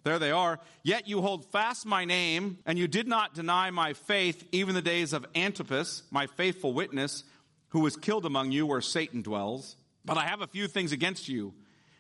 There 0.07 0.21
they 0.21 0.31
are. 0.31 0.61
Yet 0.85 1.09
you 1.09 1.21
hold 1.21 1.51
fast 1.51 1.85
my 1.85 2.05
name, 2.05 2.59
and 2.65 2.79
you 2.79 2.87
did 2.87 3.09
not 3.09 3.35
deny 3.35 3.73
my 3.73 3.93
faith, 3.93 4.47
even 4.53 4.77
the 4.77 4.81
days 4.81 5.13
of 5.13 5.27
Antipas, 5.35 6.05
my 6.13 6.29
faithful 6.29 6.73
witness, 6.73 7.25
who 7.71 7.81
was 7.81 7.97
killed 7.97 8.25
among 8.25 8.53
you 8.53 8.67
where 8.67 8.81
Satan 8.81 9.23
dwells. 9.23 9.75
But 10.05 10.17
I 10.17 10.27
have 10.27 10.43
a 10.43 10.47
few 10.47 10.69
things 10.69 10.93
against 10.93 11.29
you. 11.29 11.55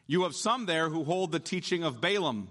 You 0.06 0.22
have 0.22 0.36
some 0.36 0.66
there 0.66 0.88
who 0.88 1.02
hold 1.02 1.32
the 1.32 1.40
teaching 1.40 1.82
of 1.82 2.00
Balaam, 2.00 2.48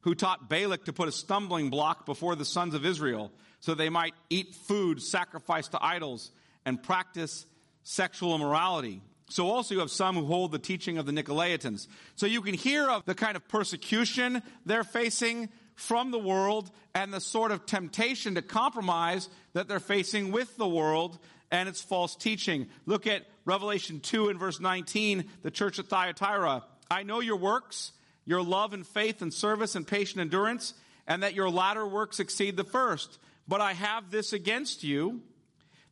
who 0.00 0.14
taught 0.14 0.48
Balak 0.48 0.86
to 0.86 0.94
put 0.94 1.08
a 1.08 1.12
stumbling 1.12 1.68
block 1.68 2.06
before 2.06 2.34
the 2.34 2.46
sons 2.46 2.72
of 2.72 2.86
Israel, 2.86 3.30
so 3.60 3.74
they 3.74 3.90
might 3.90 4.14
eat 4.30 4.54
food 4.54 5.02
sacrificed 5.02 5.72
to 5.72 5.84
idols 5.84 6.30
and 6.64 6.82
practice 6.82 7.44
sexual 7.82 8.34
immorality. 8.34 9.02
So 9.28 9.50
also 9.50 9.74
you 9.74 9.80
have 9.80 9.90
some 9.90 10.16
who 10.16 10.26
hold 10.26 10.52
the 10.52 10.58
teaching 10.58 10.98
of 10.98 11.06
the 11.06 11.12
Nicolaitans. 11.12 11.88
So 12.14 12.26
you 12.26 12.42
can 12.42 12.54
hear 12.54 12.88
of 12.88 13.04
the 13.06 13.14
kind 13.14 13.36
of 13.36 13.46
persecution 13.48 14.42
they're 14.64 14.84
facing 14.84 15.48
from 15.74 16.10
the 16.10 16.18
world 16.18 16.70
and 16.94 17.12
the 17.12 17.20
sort 17.20 17.50
of 17.50 17.66
temptation 17.66 18.36
to 18.36 18.42
compromise 18.42 19.28
that 19.52 19.68
they're 19.68 19.80
facing 19.80 20.32
with 20.32 20.56
the 20.56 20.68
world 20.68 21.18
and 21.50 21.68
its 21.68 21.82
false 21.82 22.16
teaching. 22.16 22.66
Look 22.86 23.06
at 23.06 23.26
Revelation 23.44 24.00
2 24.00 24.28
and 24.28 24.38
verse 24.38 24.60
19, 24.60 25.24
the 25.42 25.50
church 25.50 25.78
at 25.78 25.86
Thyatira. 25.86 26.64
I 26.90 27.02
know 27.02 27.20
your 27.20 27.36
works, 27.36 27.92
your 28.24 28.42
love 28.42 28.72
and 28.72 28.86
faith 28.86 29.22
and 29.22 29.32
service 29.32 29.74
and 29.74 29.86
patient 29.86 30.20
endurance, 30.20 30.74
and 31.06 31.22
that 31.22 31.34
your 31.34 31.50
latter 31.50 31.86
works 31.86 32.20
exceed 32.20 32.56
the 32.56 32.64
first. 32.64 33.18
But 33.46 33.60
I 33.60 33.74
have 33.74 34.10
this 34.10 34.32
against 34.32 34.82
you, 34.82 35.20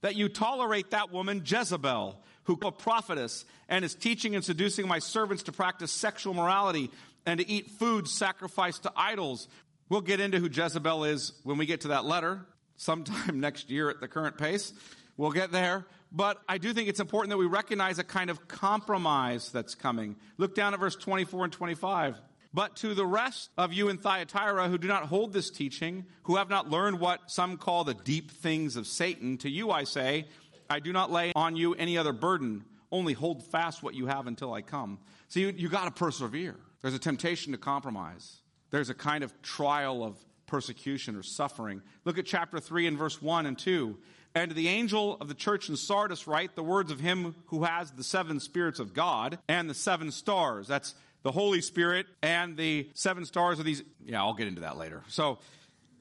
that 0.00 0.16
you 0.16 0.28
tolerate 0.28 0.90
that 0.90 1.12
woman 1.12 1.42
Jezebel 1.44 2.20
who 2.44 2.58
a 2.62 2.72
prophetess 2.72 3.44
and 3.68 3.84
is 3.84 3.94
teaching 3.94 4.34
and 4.34 4.44
seducing 4.44 4.86
my 4.86 4.98
servants 4.98 5.44
to 5.44 5.52
practice 5.52 5.90
sexual 5.90 6.34
morality 6.34 6.90
and 7.26 7.40
to 7.40 7.48
eat 7.48 7.70
food 7.72 8.06
sacrificed 8.08 8.82
to 8.84 8.92
idols. 8.96 9.48
We'll 9.88 10.02
get 10.02 10.20
into 10.20 10.38
who 10.38 10.48
Jezebel 10.50 11.04
is 11.04 11.32
when 11.42 11.58
we 11.58 11.66
get 11.66 11.82
to 11.82 11.88
that 11.88 12.04
letter 12.04 12.46
sometime 12.76 13.40
next 13.40 13.70
year 13.70 13.90
at 13.90 14.00
the 14.00 14.08
current 14.08 14.38
pace. 14.38 14.72
We'll 15.16 15.30
get 15.30 15.52
there. 15.52 15.86
But 16.10 16.38
I 16.48 16.58
do 16.58 16.72
think 16.72 16.88
it's 16.88 17.00
important 17.00 17.30
that 17.30 17.38
we 17.38 17.46
recognize 17.46 17.98
a 17.98 18.04
kind 18.04 18.30
of 18.30 18.46
compromise 18.46 19.50
that's 19.50 19.74
coming. 19.74 20.16
Look 20.38 20.54
down 20.54 20.74
at 20.74 20.80
verse 20.80 20.96
24 20.96 21.44
and 21.44 21.52
25. 21.52 22.20
But 22.52 22.76
to 22.76 22.94
the 22.94 23.04
rest 23.04 23.50
of 23.58 23.72
you 23.72 23.88
in 23.88 23.98
Thyatira 23.98 24.68
who 24.68 24.78
do 24.78 24.86
not 24.86 25.06
hold 25.06 25.32
this 25.32 25.50
teaching, 25.50 26.04
who 26.22 26.36
have 26.36 26.48
not 26.48 26.70
learned 26.70 27.00
what 27.00 27.28
some 27.28 27.56
call 27.56 27.82
the 27.82 27.94
deep 27.94 28.30
things 28.30 28.76
of 28.76 28.86
Satan, 28.86 29.38
to 29.38 29.50
you 29.50 29.72
I 29.72 29.82
say, 29.82 30.26
I 30.68 30.80
do 30.80 30.92
not 30.92 31.10
lay 31.10 31.32
on 31.34 31.56
you 31.56 31.74
any 31.74 31.98
other 31.98 32.12
burden. 32.12 32.64
Only 32.90 33.12
hold 33.12 33.44
fast 33.44 33.82
what 33.82 33.94
you 33.94 34.06
have 34.06 34.26
until 34.26 34.52
I 34.52 34.62
come. 34.62 34.98
So 35.28 35.40
you, 35.40 35.52
you 35.56 35.68
got 35.68 35.84
to 35.84 35.90
persevere. 35.90 36.56
There's 36.82 36.94
a 36.94 36.98
temptation 36.98 37.52
to 37.52 37.58
compromise. 37.58 38.40
There's 38.70 38.90
a 38.90 38.94
kind 38.94 39.24
of 39.24 39.42
trial 39.42 40.04
of 40.04 40.16
persecution 40.46 41.16
or 41.16 41.22
suffering. 41.22 41.82
Look 42.04 42.18
at 42.18 42.26
chapter 42.26 42.60
3 42.60 42.86
and 42.86 42.98
verse 42.98 43.20
1 43.20 43.46
and 43.46 43.58
2. 43.58 43.96
And 44.34 44.50
the 44.50 44.68
angel 44.68 45.16
of 45.20 45.28
the 45.28 45.34
church 45.34 45.68
in 45.68 45.76
Sardis 45.76 46.26
write 46.26 46.56
the 46.56 46.62
words 46.62 46.90
of 46.90 47.00
him 47.00 47.36
who 47.46 47.64
has 47.64 47.92
the 47.92 48.02
seven 48.02 48.40
spirits 48.40 48.80
of 48.80 48.92
God 48.92 49.38
and 49.48 49.70
the 49.70 49.74
seven 49.74 50.10
stars. 50.10 50.66
That's 50.66 50.94
the 51.22 51.30
Holy 51.30 51.60
Spirit 51.60 52.06
and 52.22 52.56
the 52.56 52.88
seven 52.94 53.24
stars 53.26 53.58
of 53.58 53.64
these. 53.64 53.82
Yeah, 54.04 54.22
I'll 54.22 54.34
get 54.34 54.48
into 54.48 54.62
that 54.62 54.76
later. 54.76 55.04
So 55.08 55.38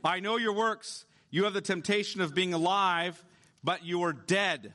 I 0.04 0.20
know 0.20 0.38
your 0.38 0.54
works. 0.54 1.06
You 1.30 1.46
have 1.46 1.54
the 1.54 1.62
temptation 1.62 2.22
of 2.22 2.34
being 2.34 2.54
alive 2.54 3.24
but 3.64 3.86
you 3.86 4.04
are 4.04 4.14
dead. 4.14 4.74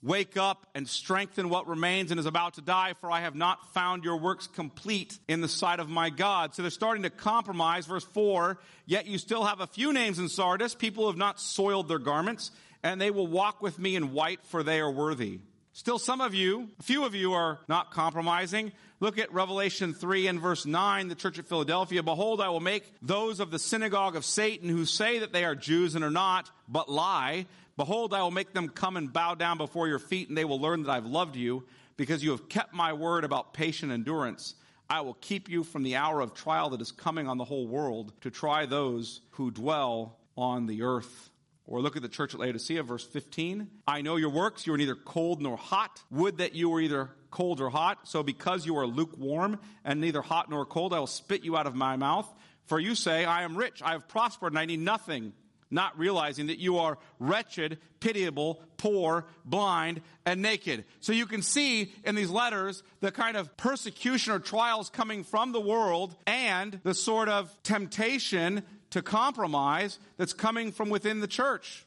Wake 0.00 0.36
up 0.36 0.68
and 0.76 0.88
strengthen 0.88 1.48
what 1.48 1.66
remains 1.66 2.12
and 2.12 2.20
is 2.20 2.26
about 2.26 2.54
to 2.54 2.60
die, 2.60 2.94
for 3.00 3.10
I 3.10 3.20
have 3.22 3.34
not 3.34 3.74
found 3.74 4.04
your 4.04 4.16
works 4.16 4.46
complete 4.46 5.18
in 5.26 5.40
the 5.40 5.48
sight 5.48 5.80
of 5.80 5.88
my 5.88 6.08
God. 6.08 6.54
So 6.54 6.62
they're 6.62 6.70
starting 6.70 7.02
to 7.02 7.10
compromise. 7.10 7.86
Verse 7.86 8.04
4 8.04 8.58
Yet 8.86 9.06
you 9.06 9.18
still 9.18 9.44
have 9.44 9.60
a 9.60 9.66
few 9.66 9.92
names 9.92 10.20
in 10.20 10.28
Sardis, 10.28 10.76
people 10.76 11.04
who 11.04 11.08
have 11.08 11.16
not 11.16 11.40
soiled 11.40 11.88
their 11.88 11.98
garments, 11.98 12.52
and 12.84 13.00
they 13.00 13.10
will 13.10 13.26
walk 13.26 13.60
with 13.60 13.78
me 13.78 13.96
in 13.96 14.12
white, 14.12 14.44
for 14.44 14.62
they 14.62 14.78
are 14.78 14.90
worthy. 14.90 15.40
Still, 15.72 15.98
some 15.98 16.20
of 16.20 16.34
you, 16.34 16.68
a 16.78 16.82
few 16.82 17.04
of 17.04 17.14
you 17.14 17.34
are 17.34 17.58
not 17.68 17.90
compromising. 17.90 18.72
Look 19.00 19.18
at 19.18 19.32
Revelation 19.32 19.94
3 19.94 20.26
and 20.26 20.40
verse 20.40 20.66
9, 20.66 21.06
the 21.06 21.14
church 21.14 21.38
at 21.38 21.46
Philadelphia. 21.46 22.02
Behold, 22.02 22.40
I 22.40 22.48
will 22.48 22.58
make 22.58 22.84
those 23.00 23.38
of 23.38 23.52
the 23.52 23.60
synagogue 23.60 24.16
of 24.16 24.24
Satan 24.24 24.68
who 24.68 24.84
say 24.84 25.20
that 25.20 25.32
they 25.32 25.44
are 25.44 25.54
Jews 25.54 25.94
and 25.94 26.04
are 26.04 26.10
not, 26.10 26.50
but 26.68 26.88
lie. 26.88 27.46
Behold, 27.78 28.12
I 28.12 28.22
will 28.22 28.32
make 28.32 28.52
them 28.52 28.68
come 28.68 28.96
and 28.96 29.12
bow 29.12 29.36
down 29.36 29.56
before 29.56 29.86
your 29.86 30.00
feet, 30.00 30.28
and 30.28 30.36
they 30.36 30.44
will 30.44 30.60
learn 30.60 30.82
that 30.82 30.90
I've 30.90 31.06
loved 31.06 31.36
you, 31.36 31.64
because 31.96 32.24
you 32.24 32.32
have 32.32 32.48
kept 32.48 32.74
my 32.74 32.92
word 32.92 33.22
about 33.22 33.54
patient 33.54 33.92
endurance. 33.92 34.56
I 34.90 35.02
will 35.02 35.14
keep 35.14 35.48
you 35.48 35.62
from 35.62 35.84
the 35.84 35.94
hour 35.94 36.20
of 36.20 36.34
trial 36.34 36.70
that 36.70 36.80
is 36.80 36.90
coming 36.90 37.28
on 37.28 37.38
the 37.38 37.44
whole 37.44 37.68
world 37.68 38.12
to 38.22 38.32
try 38.32 38.66
those 38.66 39.20
who 39.30 39.52
dwell 39.52 40.18
on 40.36 40.66
the 40.66 40.82
earth. 40.82 41.30
Or 41.66 41.80
look 41.80 41.94
at 41.94 42.02
the 42.02 42.08
church 42.08 42.34
at 42.34 42.40
Laodicea, 42.40 42.82
verse 42.82 43.04
15. 43.04 43.68
I 43.86 44.00
know 44.00 44.16
your 44.16 44.30
works. 44.30 44.66
You 44.66 44.74
are 44.74 44.78
neither 44.78 44.96
cold 44.96 45.40
nor 45.40 45.56
hot. 45.56 46.02
Would 46.10 46.38
that 46.38 46.56
you 46.56 46.70
were 46.70 46.80
either 46.80 47.10
cold 47.30 47.60
or 47.60 47.70
hot. 47.70 48.08
So 48.08 48.24
because 48.24 48.66
you 48.66 48.76
are 48.78 48.88
lukewarm 48.88 49.60
and 49.84 50.00
neither 50.00 50.22
hot 50.22 50.50
nor 50.50 50.66
cold, 50.66 50.92
I 50.92 50.98
will 50.98 51.06
spit 51.06 51.44
you 51.44 51.56
out 51.56 51.68
of 51.68 51.76
my 51.76 51.94
mouth. 51.94 52.28
For 52.66 52.80
you 52.80 52.96
say, 52.96 53.24
I 53.24 53.44
am 53.44 53.56
rich, 53.56 53.82
I 53.84 53.92
have 53.92 54.08
prospered, 54.08 54.52
and 54.52 54.58
I 54.58 54.64
need 54.64 54.80
nothing 54.80 55.32
not 55.70 55.98
realizing 55.98 56.46
that 56.48 56.58
you 56.58 56.78
are 56.78 56.98
wretched, 57.18 57.78
pitiable, 58.00 58.62
poor, 58.76 59.26
blind, 59.44 60.00
and 60.24 60.40
naked. 60.40 60.84
So 61.00 61.12
you 61.12 61.26
can 61.26 61.42
see 61.42 61.92
in 62.04 62.14
these 62.14 62.30
letters 62.30 62.82
the 63.00 63.12
kind 63.12 63.36
of 63.36 63.56
persecution 63.56 64.32
or 64.32 64.38
trials 64.38 64.90
coming 64.90 65.24
from 65.24 65.52
the 65.52 65.60
world 65.60 66.16
and 66.26 66.80
the 66.84 66.94
sort 66.94 67.28
of 67.28 67.54
temptation 67.62 68.62
to 68.90 69.02
compromise 69.02 69.98
that's 70.16 70.32
coming 70.32 70.72
from 70.72 70.88
within 70.88 71.20
the 71.20 71.26
church. 71.26 71.84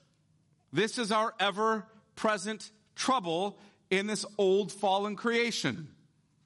This 0.72 0.98
is 0.98 1.12
our 1.12 1.34
ever 1.40 1.86
present 2.16 2.72
trouble 2.96 3.58
in 3.90 4.08
this 4.08 4.26
old 4.38 4.72
fallen 4.72 5.16
creation. 5.16 5.90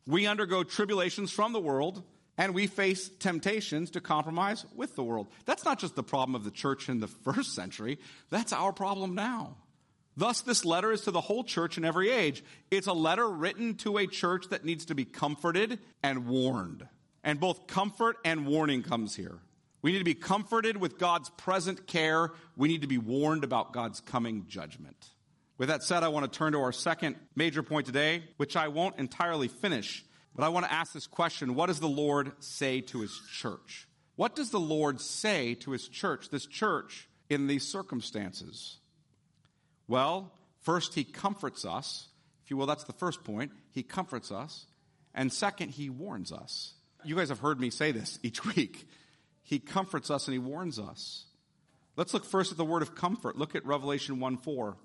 We 0.08 0.28
undergo 0.28 0.63
tribulations 0.63 1.32
from 1.32 1.52
the 1.54 1.60
world 1.60 2.04
and 2.38 2.54
we 2.54 2.67
face 2.67 3.10
temptations 3.19 3.91
to 3.91 4.02
compromise 4.02 4.65
with 4.76 4.95
the 4.95 5.04
world. 5.04 5.28
That's 5.45 5.65
not 5.65 5.80
just 5.80 5.95
the 5.95 6.04
problem 6.04 6.36
of 6.36 6.43
the 6.43 6.52
church 6.52 6.89
in 6.89 7.00
the 7.00 7.08
first 7.24 7.54
century, 7.54 8.00
that's 8.30 8.54
our 8.54 8.74
problem 8.74 9.15
now. 9.15 9.58
Thus, 10.17 10.41
this 10.41 10.63
letter 10.63 10.93
is 10.93 11.02
to 11.02 11.12
the 11.12 11.21
whole 11.21 11.43
church 11.43 11.78
in 11.78 11.84
every 11.84 12.10
age. 12.10 12.43
It's 12.71 12.88
a 12.88 12.93
letter 12.93 13.28
written 13.28 13.76
to 13.76 13.98
a 13.98 14.08
church 14.08 14.48
that 14.50 14.63
needs 14.63 14.86
to 14.86 14.95
be 14.95 15.04
comforted 15.04 15.80
and 16.02 16.26
warned. 16.26 16.88
And 17.21 17.39
both 17.39 17.67
comfort 17.67 18.17
and 18.24 18.45
warning 18.45 18.82
comes 18.82 19.15
here. 19.15 19.39
We 19.82 19.91
need 19.91 20.00
to 20.00 20.06
be 20.06 20.13
comforted 20.13 20.78
with 20.78 20.98
God's 20.98 21.30
present 21.32 21.86
care. 21.86 22.32
We 22.56 22.69
need 22.69 22.82
to 22.82 22.88
be 22.88 22.98
warned 22.98 23.43
about 23.43 23.74
God's 23.74 24.00
coming 24.00 24.45
judgment. 24.48 24.95
With 25.58 25.69
that 25.69 25.84
said, 25.84 26.04
I 26.04 26.08
want 26.08 26.32
to 26.32 26.38
turn 26.38 26.54
to 26.54 26.60
our 26.60 26.71
second 26.71 27.17
major 27.36 27.62
point 27.62 27.86
today, 27.86 28.24
which 28.38 28.56
I 28.56 28.69
won't 28.69 28.98
entirely 28.98 29.48
finish 29.48 30.04
but 30.36 30.43
I 30.43 30.50
want 30.50 30.65
to 30.65 30.74
ask 30.74 30.93
this 30.93 31.08
question 31.08 31.56
What 31.56 31.67
does 31.67 31.80
the 31.80 31.88
Lord 31.88 32.32
say 32.39 32.82
to 32.82 33.02
his 33.02 33.19
church? 33.32 33.88
What 34.15 34.36
does 34.36 34.52
the 34.52 34.60
Lord 34.60 35.02
say 35.02 35.56
to 35.56 35.71
his 35.71 35.88
church, 35.88 36.30
this 36.30 36.45
church, 36.45 37.10
in 37.30 37.48
these 37.48 37.67
circumstances? 37.67 38.78
Well, 39.88 40.32
first, 40.62 40.93
he 40.93 41.04
comforts 41.04 41.65
us. 41.65 42.08
If 42.43 42.52
you 42.52 42.58
will, 42.58 42.65
that's 42.65 42.86
the 42.86 42.93
first 42.93 43.24
point. 43.24 43.52
He 43.71 43.84
comforts 43.84 44.32
us. 44.32 44.67
And 45.13 45.32
second, 45.32 45.71
he 45.71 45.89
warns 45.89 46.32
us. 46.32 46.74
You 47.04 47.15
guys 47.15 47.30
have 47.30 47.39
heard 47.39 47.60
me 47.60 47.69
say 47.69 47.91
this 47.91 48.19
each 48.24 48.45
week. 48.56 48.88
He 49.43 49.60
comforts 49.60 50.10
us 50.10 50.28
and 50.28 50.34
he 50.34 50.39
warns 50.39 50.80
us. 50.80 51.26
Let's 51.98 52.13
look 52.13 52.26
first 52.26 52.52
at 52.52 52.58
the 52.58 52.65
word 52.65 52.82
of 52.82 52.95
comfort. 52.95 53.38
Look 53.38 53.56
at 53.56 53.65
Revelation 53.65 54.19
1 54.19 54.38
4. 54.38 54.78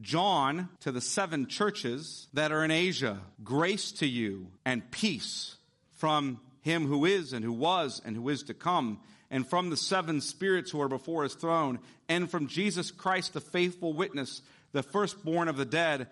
John 0.00 0.68
to 0.80 0.92
the 0.92 1.00
seven 1.00 1.46
churches 1.46 2.28
that 2.32 2.52
are 2.52 2.64
in 2.64 2.70
Asia. 2.70 3.20
Grace 3.44 3.92
to 3.92 4.06
you 4.06 4.48
and 4.64 4.88
peace 4.90 5.56
from 5.96 6.40
him 6.62 6.86
who 6.86 7.04
is 7.04 7.32
and 7.32 7.44
who 7.44 7.52
was 7.52 8.00
and 8.04 8.16
who 8.16 8.28
is 8.28 8.44
to 8.44 8.54
come, 8.54 9.00
and 9.30 9.46
from 9.46 9.70
the 9.70 9.76
seven 9.76 10.20
spirits 10.20 10.70
who 10.70 10.80
are 10.80 10.88
before 10.88 11.22
his 11.22 11.34
throne, 11.34 11.78
and 12.08 12.30
from 12.30 12.46
Jesus 12.46 12.90
Christ, 12.90 13.34
the 13.34 13.40
faithful 13.40 13.92
witness, 13.92 14.42
the 14.72 14.82
firstborn 14.82 15.48
of 15.48 15.56
the 15.56 15.64
dead, 15.64 16.08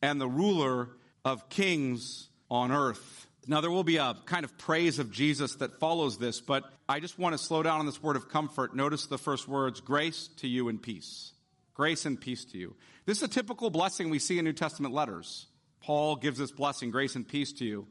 and 0.00 0.20
the 0.20 0.28
ruler 0.28 0.88
of 1.24 1.48
kings 1.48 2.28
on 2.50 2.72
earth. 2.72 3.26
Now, 3.46 3.60
there 3.60 3.70
will 3.70 3.84
be 3.84 3.96
a 3.96 4.16
kind 4.24 4.44
of 4.44 4.56
praise 4.56 4.98
of 5.00 5.10
Jesus 5.10 5.56
that 5.56 5.80
follows 5.80 6.16
this, 6.16 6.40
but 6.40 6.64
I 6.88 7.00
just 7.00 7.18
want 7.18 7.36
to 7.36 7.38
slow 7.38 7.62
down 7.62 7.80
on 7.80 7.86
this 7.86 8.02
word 8.02 8.16
of 8.16 8.28
comfort. 8.28 8.74
Notice 8.74 9.06
the 9.06 9.18
first 9.18 9.48
words 9.48 9.80
grace 9.80 10.28
to 10.38 10.48
you 10.48 10.68
and 10.68 10.80
peace. 10.80 11.32
Grace 11.82 12.06
and 12.06 12.20
peace 12.20 12.44
to 12.44 12.58
you. 12.58 12.76
This 13.06 13.16
is 13.16 13.24
a 13.24 13.28
typical 13.28 13.68
blessing 13.68 14.08
we 14.08 14.20
see 14.20 14.38
in 14.38 14.44
New 14.44 14.52
Testament 14.52 14.94
letters. 14.94 15.46
Paul 15.80 16.14
gives 16.14 16.38
this 16.38 16.52
blessing, 16.52 16.92
grace 16.92 17.16
and 17.16 17.26
peace 17.26 17.52
to 17.54 17.64
you. 17.64 17.88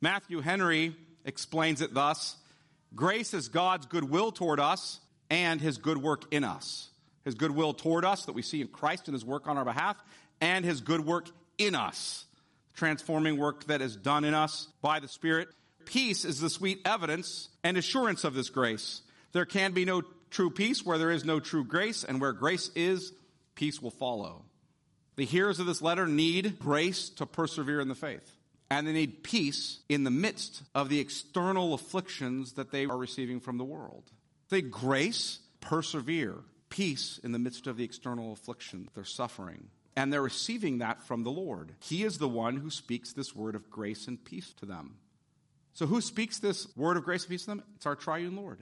Matthew 0.00 0.38
Henry 0.38 0.94
explains 1.24 1.80
it 1.80 1.92
thus 1.92 2.36
Grace 2.94 3.34
is 3.34 3.48
God's 3.48 3.86
goodwill 3.86 4.30
toward 4.30 4.60
us 4.60 5.00
and 5.28 5.60
his 5.60 5.78
good 5.78 5.98
work 5.98 6.32
in 6.32 6.44
us. 6.44 6.90
His 7.24 7.34
goodwill 7.34 7.74
toward 7.74 8.04
us 8.04 8.26
that 8.26 8.32
we 8.34 8.42
see 8.42 8.60
in 8.60 8.68
Christ 8.68 9.08
and 9.08 9.12
his 9.12 9.24
work 9.24 9.48
on 9.48 9.58
our 9.58 9.64
behalf, 9.64 9.96
and 10.40 10.64
his 10.64 10.80
good 10.80 11.04
work 11.04 11.28
in 11.58 11.74
us. 11.74 12.26
Transforming 12.76 13.38
work 13.38 13.64
that 13.64 13.82
is 13.82 13.96
done 13.96 14.22
in 14.22 14.34
us 14.34 14.68
by 14.82 15.00
the 15.00 15.08
Spirit. 15.08 15.48
Peace 15.84 16.24
is 16.24 16.38
the 16.38 16.48
sweet 16.48 16.80
evidence 16.84 17.48
and 17.64 17.76
assurance 17.76 18.22
of 18.22 18.34
this 18.34 18.50
grace. 18.50 19.02
There 19.32 19.46
can 19.46 19.72
be 19.72 19.84
no 19.84 20.02
true 20.30 20.50
peace 20.50 20.86
where 20.86 20.96
there 20.96 21.10
is 21.10 21.24
no 21.24 21.40
true 21.40 21.64
grace, 21.64 22.04
and 22.04 22.20
where 22.20 22.32
grace 22.32 22.70
is, 22.76 23.12
peace 23.54 23.80
will 23.80 23.90
follow. 23.90 24.44
The 25.16 25.24
hearers 25.24 25.60
of 25.60 25.66
this 25.66 25.82
letter 25.82 26.06
need 26.06 26.58
grace 26.58 27.10
to 27.10 27.26
persevere 27.26 27.80
in 27.80 27.88
the 27.88 27.94
faith. 27.94 28.36
And 28.70 28.86
they 28.86 28.92
need 28.92 29.22
peace 29.22 29.80
in 29.88 30.04
the 30.04 30.10
midst 30.10 30.62
of 30.74 30.88
the 30.88 30.98
external 30.98 31.74
afflictions 31.74 32.54
that 32.54 32.70
they 32.70 32.86
are 32.86 32.96
receiving 32.96 33.38
from 33.38 33.58
the 33.58 33.64
world. 33.64 34.10
They 34.48 34.62
grace, 34.62 35.40
persevere, 35.60 36.38
peace 36.70 37.20
in 37.22 37.32
the 37.32 37.38
midst 37.38 37.66
of 37.66 37.76
the 37.76 37.84
external 37.84 38.32
affliction 38.32 38.88
they're 38.94 39.04
suffering. 39.04 39.68
And 39.94 40.10
they're 40.10 40.22
receiving 40.22 40.78
that 40.78 41.02
from 41.02 41.22
the 41.22 41.30
Lord. 41.30 41.74
He 41.80 42.02
is 42.02 42.16
the 42.16 42.28
one 42.28 42.56
who 42.56 42.70
speaks 42.70 43.12
this 43.12 43.36
word 43.36 43.54
of 43.54 43.70
grace 43.70 44.08
and 44.08 44.24
peace 44.24 44.54
to 44.54 44.66
them. 44.66 44.96
So, 45.74 45.86
who 45.86 46.00
speaks 46.00 46.38
this 46.38 46.66
word 46.76 46.96
of 46.96 47.04
grace 47.04 47.24
and 47.24 47.30
peace 47.30 47.42
to 47.42 47.50
them? 47.50 47.62
It's 47.76 47.84
our 47.84 47.96
triune 47.96 48.36
Lord. 48.36 48.60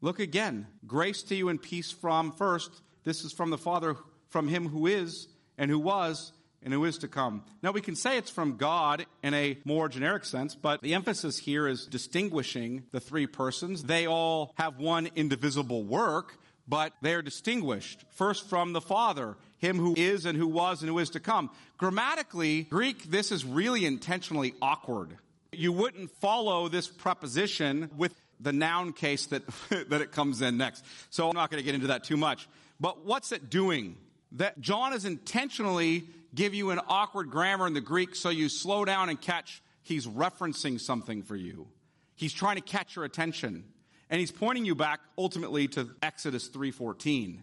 Look 0.00 0.20
again. 0.20 0.68
Grace 0.86 1.24
to 1.24 1.34
you 1.34 1.48
and 1.48 1.60
peace 1.60 1.90
from 1.90 2.30
first. 2.32 2.70
This 3.02 3.24
is 3.24 3.32
from 3.32 3.50
the 3.50 3.58
Father, 3.58 3.96
from 4.30 4.48
him 4.48 4.68
who 4.68 4.86
is 4.86 5.28
and 5.58 5.70
who 5.70 5.78
was 5.78 6.32
and 6.62 6.72
who 6.74 6.84
is 6.84 6.98
to 6.98 7.08
come. 7.08 7.42
Now 7.62 7.72
we 7.72 7.80
can 7.80 7.96
say 7.96 8.18
it's 8.18 8.30
from 8.30 8.56
God 8.56 9.06
in 9.22 9.34
a 9.34 9.58
more 9.64 9.88
generic 9.88 10.24
sense, 10.24 10.54
but 10.54 10.82
the 10.82 10.94
emphasis 10.94 11.38
here 11.38 11.66
is 11.66 11.86
distinguishing 11.86 12.84
the 12.92 13.00
three 13.00 13.26
persons. 13.26 13.84
They 13.84 14.06
all 14.06 14.52
have 14.56 14.78
one 14.78 15.08
indivisible 15.16 15.84
work, 15.84 16.38
but 16.68 16.92
they 17.02 17.14
are 17.14 17.22
distinguished. 17.22 18.04
First 18.10 18.48
from 18.48 18.72
the 18.72 18.80
Father, 18.80 19.36
him 19.58 19.78
who 19.78 19.94
is 19.96 20.26
and 20.26 20.36
who 20.36 20.46
was 20.46 20.82
and 20.82 20.90
who 20.90 20.98
is 20.98 21.10
to 21.10 21.20
come. 21.20 21.50
Grammatically, 21.78 22.64
Greek, 22.64 23.04
this 23.04 23.32
is 23.32 23.44
really 23.44 23.84
intentionally 23.86 24.54
awkward. 24.60 25.16
You 25.52 25.72
wouldn't 25.72 26.10
follow 26.20 26.68
this 26.68 26.88
preposition 26.88 27.90
with 27.96 28.14
the 28.38 28.52
noun 28.52 28.92
case 28.92 29.26
that, 29.26 29.42
that 29.88 30.00
it 30.00 30.12
comes 30.12 30.42
in 30.42 30.56
next. 30.56 30.84
So 31.10 31.28
I'm 31.28 31.34
not 31.34 31.50
going 31.50 31.60
to 31.60 31.64
get 31.64 31.74
into 31.74 31.88
that 31.88 32.04
too 32.04 32.16
much. 32.16 32.48
But 32.78 33.04
what's 33.04 33.32
it 33.32 33.50
doing? 33.50 33.96
That 34.32 34.60
John 34.60 34.92
is 34.92 35.04
intentionally 35.04 36.04
give 36.34 36.54
you 36.54 36.70
an 36.70 36.80
awkward 36.88 37.30
grammar 37.30 37.66
in 37.66 37.74
the 37.74 37.80
Greek 37.80 38.14
so 38.14 38.28
you 38.30 38.48
slow 38.48 38.84
down 38.84 39.08
and 39.08 39.20
catch 39.20 39.62
he's 39.82 40.06
referencing 40.06 40.80
something 40.80 41.22
for 41.22 41.36
you. 41.36 41.66
He's 42.14 42.32
trying 42.32 42.56
to 42.56 42.62
catch 42.62 42.96
your 42.96 43.04
attention. 43.04 43.64
And 44.08 44.20
he's 44.20 44.30
pointing 44.30 44.64
you 44.64 44.74
back 44.74 45.00
ultimately 45.16 45.68
to 45.68 45.90
Exodus 46.02 46.48
3:14 46.48 47.42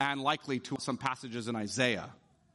and 0.00 0.20
likely 0.20 0.58
to 0.60 0.76
some 0.80 0.96
passages 0.96 1.48
in 1.48 1.56
Isaiah. 1.56 2.10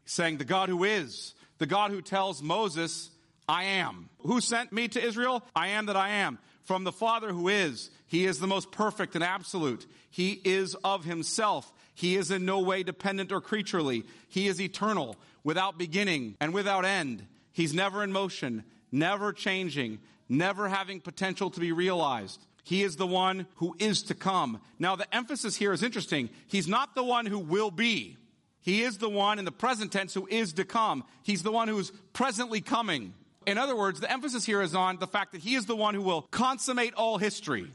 saying 0.06 0.38
the 0.38 0.44
God 0.44 0.68
who 0.68 0.84
is, 0.84 1.34
the 1.60 1.66
God 1.66 1.90
who 1.90 2.02
tells 2.02 2.42
Moses, 2.42 3.10
I 3.48 3.64
am. 3.64 4.10
Who 4.20 4.42
sent 4.42 4.74
me 4.74 4.90
to 4.90 5.02
Israel? 5.02 5.44
I 5.56 5.70
am 5.70 5.86
that 5.86 5.96
I 5.96 6.10
am. 6.10 6.40
From 6.64 6.84
the 6.84 6.92
Father 6.92 7.32
who 7.32 7.48
is. 7.48 7.90
He 8.08 8.26
is 8.26 8.40
the 8.40 8.48
most 8.48 8.72
perfect 8.72 9.16
and 9.16 9.24
absolute. 9.24 9.86
He 10.10 10.42
is 10.44 10.76
of 10.76 11.06
himself. 11.06 11.72
He 11.93 12.15
is 12.15 12.32
in 12.32 12.45
no 12.45 12.60
way 12.60 12.84
dependent 12.84 13.32
or 13.32 13.41
creaturely. 13.41 14.03
He 14.27 14.47
is 14.47 14.60
eternal, 14.60 15.15
without 15.43 15.77
beginning 15.77 16.36
and 16.39 16.53
without 16.53 16.86
end. 16.86 17.25
He's 17.51 17.73
never 17.73 18.03
in 18.03 18.12
motion, 18.12 18.63
never 18.91 19.34
changing, 19.34 19.99
never 20.29 20.69
having 20.69 21.01
potential 21.01 21.49
to 21.51 21.60
be 21.60 21.71
realized. 21.71 22.45
He 22.63 22.82
is 22.84 22.95
the 22.95 23.08
one 23.08 23.45
who 23.56 23.75
is 23.77 24.03
to 24.03 24.15
come. 24.15 24.62
Now, 24.79 24.95
the 24.95 25.13
emphasis 25.13 25.56
here 25.56 25.73
is 25.73 25.84
interesting. 25.84 26.29
He's 26.47 26.67
not 26.67 26.95
the 26.95 27.03
one 27.03 27.25
who 27.25 27.39
will 27.39 27.71
be. 27.71 28.17
He 28.62 28.82
is 28.84 28.97
the 28.97 29.10
one 29.10 29.38
in 29.38 29.45
the 29.45 29.51
present 29.51 29.91
tense 29.91 30.13
who 30.13 30.25
is 30.27 30.53
to 30.53 30.63
come. 30.63 31.03
He's 31.23 31.43
the 31.43 31.51
one 31.51 31.67
who's 31.67 31.91
presently 32.13 32.62
coming. 32.62 33.13
In 33.45 33.58
other 33.58 33.75
words, 33.75 33.99
the 33.99 34.10
emphasis 34.10 34.45
here 34.45 34.62
is 34.62 34.73
on 34.73 34.97
the 34.99 35.08
fact 35.08 35.34
that 35.34 35.41
he 35.41 35.56
is 35.56 35.65
the 35.65 35.75
one 35.75 35.93
who 35.93 36.01
will 36.01 36.21
consummate 36.21 36.93
all 36.93 37.17
history. 37.17 37.73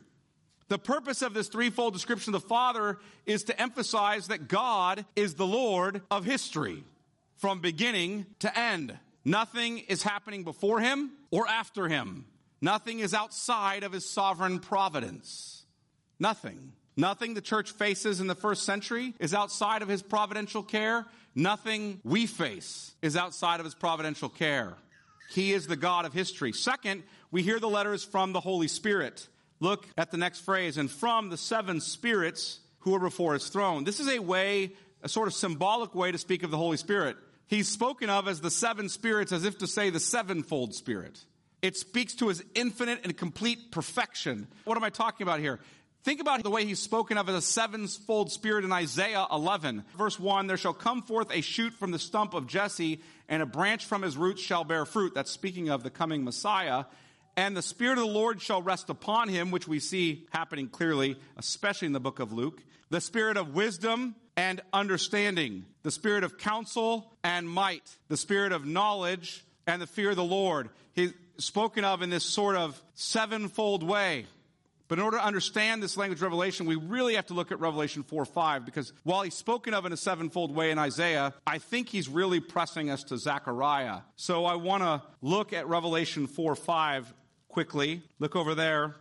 The 0.69 0.79
purpose 0.79 1.23
of 1.23 1.33
this 1.33 1.49
threefold 1.49 1.95
description 1.95 2.35
of 2.35 2.43
the 2.43 2.49
Father 2.49 2.99
is 3.25 3.45
to 3.45 3.61
emphasize 3.61 4.29
that 4.29 4.49
God 4.49 5.07
is 5.17 5.35
the 5.35 5.47
Lord 5.47 6.03
of 6.11 6.25
history 6.25 6.85
from 7.37 7.61
beginning 7.61 8.27
to 8.41 8.59
end. 8.59 8.97
Nothing 9.25 9.79
is 9.79 10.03
happening 10.03 10.45
before 10.45 10.81
him 10.81 11.11
or 11.31 11.49
after 11.49 11.89
him. 11.89 12.27
Nothing 12.61 12.99
is 12.99 13.15
outside 13.15 13.83
of 13.83 13.93
his 13.93 14.09
sovereign 14.09 14.59
providence. 14.59 15.65
Nothing. 16.19 16.73
Nothing 16.97 17.35
the 17.35 17.41
church 17.41 17.71
faces 17.71 18.21
in 18.21 18.27
the 18.27 18.35
first 18.35 18.65
century 18.65 19.15
is 19.21 19.33
outside 19.33 19.83
of 19.83 19.89
his 19.89 20.03
providential 20.03 20.63
care. 20.63 21.07
Nothing 21.35 22.01
we 22.03 22.27
face 22.27 22.95
is 23.01 23.17
outside 23.17 23.61
of 23.61 23.65
his 23.65 23.75
providential 23.75 24.29
care. 24.29 24.75
He 25.31 25.53
is 25.53 25.67
the 25.67 25.77
God 25.77 26.05
of 26.05 26.13
history. 26.13 26.53
Second, 26.53 27.05
we 27.31 27.43
hear 27.43 27.61
the 27.61 27.69
letters 27.69 28.03
from 28.03 28.33
the 28.33 28.41
Holy 28.41 28.67
Spirit. 28.67 29.29
Look 29.61 29.87
at 29.97 30.11
the 30.11 30.17
next 30.17 30.41
phrase, 30.41 30.77
and 30.77 30.91
from 30.91 31.31
the 31.31 31.37
seven 31.37 31.81
spirits 31.81 32.61
who 32.81 32.95
are 32.95 33.01
before 33.01 33.35
his 33.35 33.49
throne. 33.49 33.85
This 33.85 34.01
is 34.01 34.09
a 34.09 34.19
way, 34.21 34.73
a 35.03 35.09
sort 35.09 35.29
of 35.29 35.35
symbolic 35.35 35.95
way 35.95 36.13
to 36.13 36.19
speak 36.19 36.43
of 36.43 36.51
the 36.51 36.57
Holy 36.57 36.77
Spirit. 36.77 37.17
He's 37.47 37.69
spoken 37.69 38.11
of 38.11 38.29
as 38.29 38.41
the 38.41 38.51
seven 38.51 38.89
spirits 38.89 39.33
as 39.33 39.45
if 39.45 39.59
to 39.59 39.67
say 39.67 39.91
the 39.91 40.01
sevenfold 40.01 40.75
spirit. 40.75 41.25
It 41.61 41.77
speaks 41.77 42.15
to 42.17 42.29
his 42.29 42.45
infinite 42.55 43.01
and 43.05 43.17
complete 43.17 43.73
perfection. 43.73 44.47
What 44.65 44.77
am 44.77 44.85
I 44.85 44.91
talking 44.91 45.27
about 45.27 45.41
here? 45.41 45.59
Think 46.05 46.21
about 46.21 46.43
the 46.43 46.51
way 46.51 46.65
he's 46.65 46.79
spoken 46.79 47.19
of 47.19 47.29
as 47.29 47.35
a 47.35 47.43
sevenfold 47.43 48.31
spirit 48.31 48.65
in 48.65 48.73
Isaiah 48.73 49.27
11. 49.33 49.85
Verse 49.97 50.19
1 50.19 50.47
There 50.47 50.57
shall 50.57 50.73
come 50.73 51.03
forth 51.03 51.31
a 51.33 51.41
shoot 51.41 51.73
from 51.73 51.91
the 51.91 51.99
stump 51.99 52.35
of 52.35 52.47
Jesse, 52.47 53.03
and 53.29 53.43
a 53.43 53.47
branch 53.47 53.85
from 53.85 54.03
his 54.03 54.17
roots 54.17 54.41
shall 54.41 54.63
bear 54.63 54.85
fruit. 54.85 55.15
That's 55.15 55.31
speaking 55.31 55.69
of 55.69 55.83
the 55.83 55.91
coming 55.91 56.23
Messiah. 56.23 56.85
And 57.39 57.57
the 57.57 57.63
Spirit 57.63 57.99
of 57.99 58.05
the 58.05 58.11
Lord 58.11 58.43
shall 58.43 58.63
rest 58.63 58.91
upon 58.91 59.29
him, 59.29 59.53
which 59.53 59.69
we 59.69 59.79
see 59.79 60.27
happening 60.33 60.67
clearly, 60.67 61.17
especially 61.37 61.87
in 61.87 61.93
the 61.93 62.01
book 62.01 62.19
of 62.19 62.33
Luke. 62.33 62.61
The 62.91 63.01
Spirit 63.01 63.37
of 63.37 63.55
wisdom 63.55 64.17
and 64.37 64.61
understanding, 64.73 65.65
the 65.85 65.93
Spirit 65.93 66.25
of 66.25 66.37
counsel 66.37 67.17
and 67.23 67.49
might, 67.49 67.97
the 68.09 68.17
Spirit 68.17 68.51
of 68.51 68.67
knowledge 68.67 69.45
and 69.69 69.81
the 69.81 69.87
fear 69.87 70.11
of 70.11 70.17
the 70.17 70.25
Lord. 70.25 70.71
He's 70.95 71.13
spoken 71.37 71.85
of 71.85 72.03
in 72.03 72.11
this 72.11 72.25
sort 72.25 72.57
of 72.57 72.83
sevenfold 72.97 73.85
way. 73.85 74.27
But 74.89 74.99
in 74.99 75.05
order 75.05 75.19
to 75.19 75.25
understand 75.25 75.81
this 75.83 75.97
language 75.97 76.19
of 76.19 76.23
Revelation, 76.23 76.67
we 76.67 76.75
really 76.75 77.15
have 77.15 77.27
to 77.27 77.35
look 77.35 77.53
at 77.53 77.61
Revelation 77.61 78.03
4 78.03 78.25
5, 78.25 78.65
because 78.65 78.93
while 79.05 79.23
he's 79.23 79.35
spoken 79.35 79.75
of 79.75 79.87
in 79.87 79.93
a 79.93 79.99
sevenfold 79.99 80.53
way 80.53 80.71
in 80.73 80.79
Isaiah, 80.79 81.35
I 81.47 81.59
think 81.59 81.91
he's 81.91 82.09
really 82.09 82.41
pressing 82.41 82.91
us 82.91 83.05
to 83.05 83.19
Zechariah. 83.19 84.01
So 84.17 84.47
I 84.47 84.57
want 84.57 84.83
to 84.83 85.03
look 85.21 85.53
at 85.53 85.69
Revelation 85.69 86.27
4 86.27 86.57
5 86.57 87.15
quickly. 87.59 88.01
Look 88.21 88.37
over 88.37 88.55
there. 88.55 88.95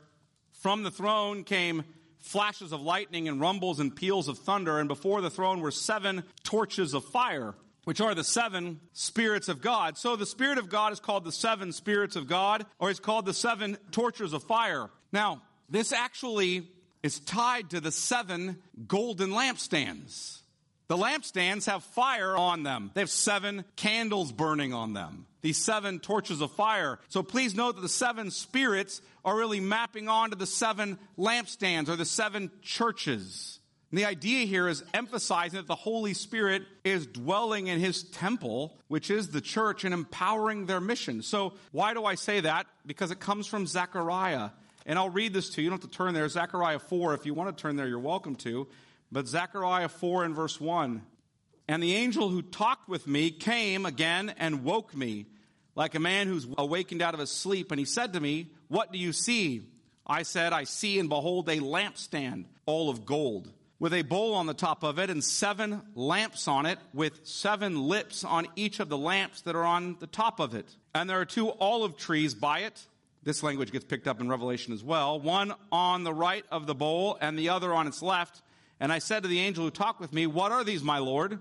From 0.63 0.81
the 0.81 0.89
throne 0.89 1.43
came 1.43 1.83
flashes 2.17 2.71
of 2.71 2.81
lightning 2.81 3.27
and 3.27 3.39
rumbles 3.39 3.79
and 3.79 3.95
peals 3.95 4.27
of 4.27 4.39
thunder, 4.39 4.79
and 4.79 4.87
before 4.87 5.21
the 5.21 5.29
throne 5.29 5.61
were 5.61 5.69
seven 5.69 6.23
torches 6.43 6.95
of 6.95 7.05
fire, 7.05 7.53
which 7.83 8.01
are 8.01 8.15
the 8.15 8.23
seven 8.23 8.79
spirits 8.93 9.47
of 9.47 9.61
God. 9.61 9.95
So 9.95 10.15
the 10.15 10.25
Spirit 10.25 10.57
of 10.57 10.69
God 10.69 10.91
is 10.91 10.99
called 10.99 11.23
the 11.23 11.31
seven 11.31 11.71
spirits 11.71 12.15
of 12.15 12.27
God, 12.27 12.65
or 12.79 12.87
he's 12.87 12.99
called 12.99 13.27
the 13.27 13.33
seven 13.35 13.77
torches 13.91 14.33
of 14.33 14.41
fire. 14.41 14.89
Now, 15.11 15.43
this 15.69 15.93
actually 15.93 16.67
is 17.03 17.19
tied 17.19 17.69
to 17.69 17.79
the 17.79 17.91
seven 17.91 18.57
golden 18.87 19.29
lampstands. 19.29 20.39
The 20.87 20.97
lampstands 20.97 21.67
have 21.67 21.83
fire 21.83 22.35
on 22.35 22.63
them. 22.63 22.89
They 22.95 23.01
have 23.01 23.11
seven 23.11 23.65
candles 23.75 24.31
burning 24.31 24.73
on 24.73 24.93
them. 24.93 25.26
These 25.41 25.57
seven 25.57 25.99
torches 25.99 26.41
of 26.41 26.51
fire. 26.51 26.99
So 27.09 27.23
please 27.23 27.55
note 27.55 27.75
that 27.75 27.81
the 27.81 27.89
seven 27.89 28.31
spirits 28.31 29.01
are 29.23 29.37
really 29.37 29.59
mapping 29.59 30.09
onto 30.09 30.35
the 30.35 30.45
seven 30.45 30.97
lampstands 31.17 31.89
or 31.89 31.95
the 31.95 32.05
seven 32.05 32.51
churches. 32.61 33.59
And 33.91 33.97
the 33.97 34.05
idea 34.05 34.45
here 34.45 34.67
is 34.67 34.83
emphasizing 34.93 35.57
that 35.57 35.67
the 35.67 35.75
Holy 35.75 36.13
Spirit 36.13 36.63
is 36.83 37.07
dwelling 37.07 37.67
in 37.67 37.79
his 37.79 38.03
temple, 38.03 38.77
which 38.89 39.09
is 39.09 39.29
the 39.29 39.39
church, 39.39 39.85
and 39.85 39.93
empowering 39.93 40.65
their 40.65 40.81
mission. 40.81 41.21
So 41.21 41.53
why 41.71 41.93
do 41.93 42.03
I 42.03 42.15
say 42.15 42.41
that? 42.41 42.67
Because 42.85 43.11
it 43.11 43.19
comes 43.19 43.47
from 43.47 43.65
Zechariah. 43.65 44.49
And 44.85 44.99
I'll 44.99 45.09
read 45.09 45.33
this 45.33 45.49
to 45.51 45.61
you. 45.61 45.65
You 45.65 45.69
don't 45.69 45.81
have 45.81 45.89
to 45.89 45.97
turn 45.97 46.13
there. 46.13 46.27
Zechariah 46.27 46.79
4. 46.79 47.13
If 47.13 47.25
you 47.25 47.33
want 47.33 47.55
to 47.55 47.61
turn 47.61 47.75
there, 47.77 47.87
you're 47.87 47.99
welcome 47.99 48.35
to. 48.37 48.67
But 49.11 49.27
Zechariah 49.27 49.89
4 49.89 50.25
and 50.25 50.35
verse 50.35 50.59
1. 50.59 51.01
And 51.67 51.83
the 51.83 51.95
angel 51.95 52.29
who 52.29 52.41
talked 52.41 52.87
with 52.87 53.07
me 53.07 53.29
came 53.29 53.85
again 53.85 54.33
and 54.37 54.63
woke 54.63 54.95
me 54.95 55.25
like 55.75 55.95
a 55.95 55.99
man 55.99 56.27
who's 56.27 56.47
awakened 56.57 57.01
out 57.01 57.13
of 57.13 57.19
his 57.19 57.31
sleep. 57.31 57.71
And 57.71 57.79
he 57.79 57.85
said 57.85 58.13
to 58.13 58.19
me, 58.19 58.51
What 58.67 58.91
do 58.91 58.97
you 58.97 59.11
see? 59.13 59.63
I 60.05 60.23
said, 60.23 60.53
I 60.53 60.63
see 60.63 60.99
and 60.99 61.09
behold 61.09 61.49
a 61.49 61.57
lampstand, 61.57 62.45
all 62.65 62.89
of 62.89 63.05
gold. 63.05 63.51
with 63.79 63.93
a 63.93 64.01
bowl 64.01 64.33
on 64.33 64.47
the 64.47 64.53
top 64.53 64.83
of 64.83 64.97
it 64.97 65.09
and 65.09 65.23
seven 65.23 65.81
lamps 65.93 66.47
on 66.47 66.65
it 66.65 66.79
with 66.93 67.25
seven 67.27 67.87
lips 67.87 68.23
on 68.23 68.47
each 68.55 68.79
of 68.79 68.89
the 68.89 68.97
lamps 68.97 69.41
that 69.41 69.55
are 69.55 69.65
on 69.65 69.97
the 69.99 70.07
top 70.07 70.39
of 70.39 70.55
it. 70.55 70.75
And 70.95 71.09
there 71.09 71.19
are 71.19 71.25
two 71.25 71.51
olive 71.51 71.97
trees 71.97 72.33
by 72.33 72.59
it. 72.61 72.85
This 73.23 73.43
language 73.43 73.71
gets 73.71 73.85
picked 73.85 74.07
up 74.07 74.21
in 74.21 74.29
Revelation 74.29 74.73
as 74.73 74.83
well. 74.83 75.19
One 75.19 75.53
on 75.71 76.03
the 76.03 76.13
right 76.13 76.45
of 76.49 76.65
the 76.65 76.75
bowl 76.75 77.17
and 77.19 77.37
the 77.37 77.49
other 77.49 77.73
on 77.73 77.87
its 77.87 78.01
left. 78.01 78.41
And 78.79 78.91
I 78.91 78.99
said 78.99 79.23
to 79.23 79.29
the 79.29 79.39
angel 79.39 79.65
who 79.65 79.71
talked 79.71 79.99
with 79.99 80.13
me, 80.13 80.27
What 80.27 80.51
are 80.51 80.63
these, 80.63 80.81
my 80.81 80.99
Lord? 80.99 81.39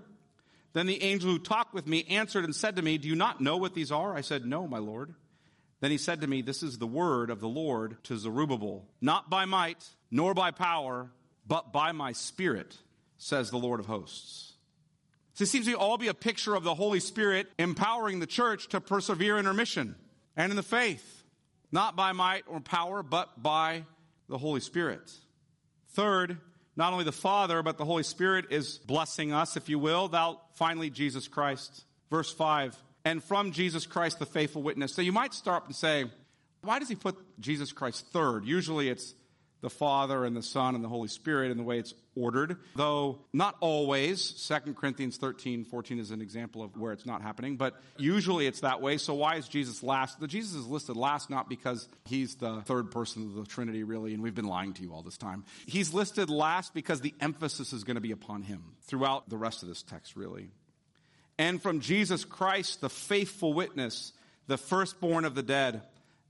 Then 0.73 0.85
the 0.85 1.01
angel 1.01 1.31
who 1.31 1.39
talked 1.39 1.73
with 1.73 1.87
me 1.87 2.05
answered 2.09 2.43
and 2.43 2.55
said 2.55 2.75
to 2.75 2.81
me, 2.81 2.97
Do 2.97 3.07
you 3.07 3.15
not 3.15 3.41
know 3.41 3.57
what 3.57 3.73
these 3.73 3.91
are? 3.91 4.15
I 4.15 4.21
said, 4.21 4.45
No, 4.45 4.67
my 4.67 4.77
Lord. 4.77 5.13
Then 5.79 5.91
he 5.91 5.97
said 5.97 6.21
to 6.21 6.27
me, 6.27 6.41
This 6.41 6.63
is 6.63 6.77
the 6.77 6.87
word 6.87 7.29
of 7.29 7.39
the 7.39 7.47
Lord 7.47 8.03
to 8.05 8.17
Zerubbabel, 8.17 8.85
not 9.01 9.29
by 9.29 9.45
might, 9.45 9.85
nor 10.11 10.33
by 10.33 10.51
power, 10.51 11.11
but 11.45 11.71
by 11.71 11.91
my 11.91 12.11
spirit, 12.11 12.77
says 13.17 13.49
the 13.49 13.57
Lord 13.57 13.79
of 13.79 13.85
hosts. 13.85 14.53
So 15.33 15.43
it 15.43 15.47
seems 15.47 15.67
to 15.67 15.73
all 15.75 15.97
be 15.97 16.07
a 16.07 16.15
picture 16.15 16.55
of 16.55 16.63
the 16.63 16.73
Holy 16.73 16.99
Spirit 16.99 17.47
empowering 17.59 18.19
the 18.19 18.25
church 18.25 18.69
to 18.69 18.81
persevere 18.81 19.37
in 19.37 19.45
her 19.45 19.53
mission 19.53 19.95
and 20.35 20.51
in 20.51 20.55
the 20.55 20.63
faith, 20.63 21.23
not 21.71 21.95
by 21.95 22.11
might 22.11 22.43
or 22.47 22.59
power, 22.59 23.03
but 23.03 23.41
by 23.41 23.83
the 24.29 24.39
Holy 24.39 24.61
Spirit. 24.61 25.11
Third, 25.89 26.37
not 26.77 26.93
only 26.93 27.03
the 27.03 27.11
Father, 27.11 27.61
but 27.63 27.77
the 27.77 27.85
Holy 27.85 28.03
Spirit 28.03 28.45
is 28.51 28.77
blessing 28.77 29.33
us, 29.33 29.57
if 29.57 29.67
you 29.67 29.79
will. 29.79 30.07
Thou 30.07 30.39
finally 30.53 30.89
Jesus 30.89 31.27
Christ. 31.27 31.83
Verse 32.09 32.31
5 32.31 32.77
and 33.07 33.23
from 33.23 33.51
Jesus 33.51 33.85
Christ, 33.85 34.19
the 34.19 34.25
faithful 34.25 34.61
witness. 34.61 34.93
So 34.93 35.01
you 35.01 35.13
might 35.13 35.33
start 35.33 35.65
and 35.65 35.75
say, 35.75 36.05
why 36.61 36.79
does 36.79 36.89
he 36.89 36.95
put 36.95 37.15
Jesus 37.39 37.71
Christ 37.71 38.05
third? 38.11 38.43
Usually 38.43 38.89
it's 38.89 39.13
the 39.61 39.69
Father 39.69 40.23
and 40.25 40.35
the 40.35 40.43
Son 40.43 40.75
and 40.75 40.83
the 40.83 40.89
Holy 40.89 41.07
Spirit 41.07 41.51
in 41.51 41.57
the 41.57 41.63
way 41.63 41.79
it's 41.79 41.93
ordered, 42.15 42.57
though 42.75 43.19
not 43.33 43.55
always. 43.59 44.31
2 44.47 44.73
Corinthians 44.73 45.17
13, 45.17 45.65
14 45.65 45.99
is 45.99 46.11
an 46.11 46.21
example 46.21 46.61
of 46.61 46.77
where 46.77 46.91
it's 46.91 47.05
not 47.05 47.21
happening, 47.21 47.57
but 47.57 47.81
usually 47.97 48.47
it's 48.47 48.61
that 48.61 48.81
way. 48.81 48.97
So 48.97 49.13
why 49.15 49.35
is 49.35 49.47
Jesus 49.47 49.81
last? 49.81 50.19
The 50.19 50.27
Jesus 50.27 50.55
is 50.55 50.67
listed 50.67 50.95
last 50.95 51.29
not 51.29 51.49
because 51.49 51.87
he's 52.05 52.35
the 52.35 52.61
third 52.61 52.91
person 52.91 53.23
of 53.23 53.35
the 53.35 53.45
Trinity, 53.45 53.83
really, 53.83 54.13
and 54.13 54.21
we've 54.21 54.35
been 54.35 54.47
lying 54.47 54.73
to 54.73 54.83
you 54.83 54.93
all 54.93 55.01
this 55.01 55.17
time. 55.17 55.43
He's 55.65 55.93
listed 55.93 56.29
last 56.29 56.73
because 56.73 57.01
the 57.01 57.13
emphasis 57.19 57.73
is 57.73 57.83
going 57.83 57.95
to 57.95 58.01
be 58.01 58.11
upon 58.11 58.43
him 58.43 58.63
throughout 58.83 59.29
the 59.29 59.37
rest 59.37 59.63
of 59.63 59.69
this 59.69 59.81
text, 59.81 60.15
really 60.15 60.49
and 61.37 61.61
from 61.61 61.79
Jesus 61.79 62.25
Christ, 62.25 62.81
the 62.81 62.89
faithful 62.89 63.53
witness, 63.53 64.13
the 64.47 64.57
firstborn 64.57 65.25
of 65.25 65.35
the 65.35 65.43
dead, 65.43 65.81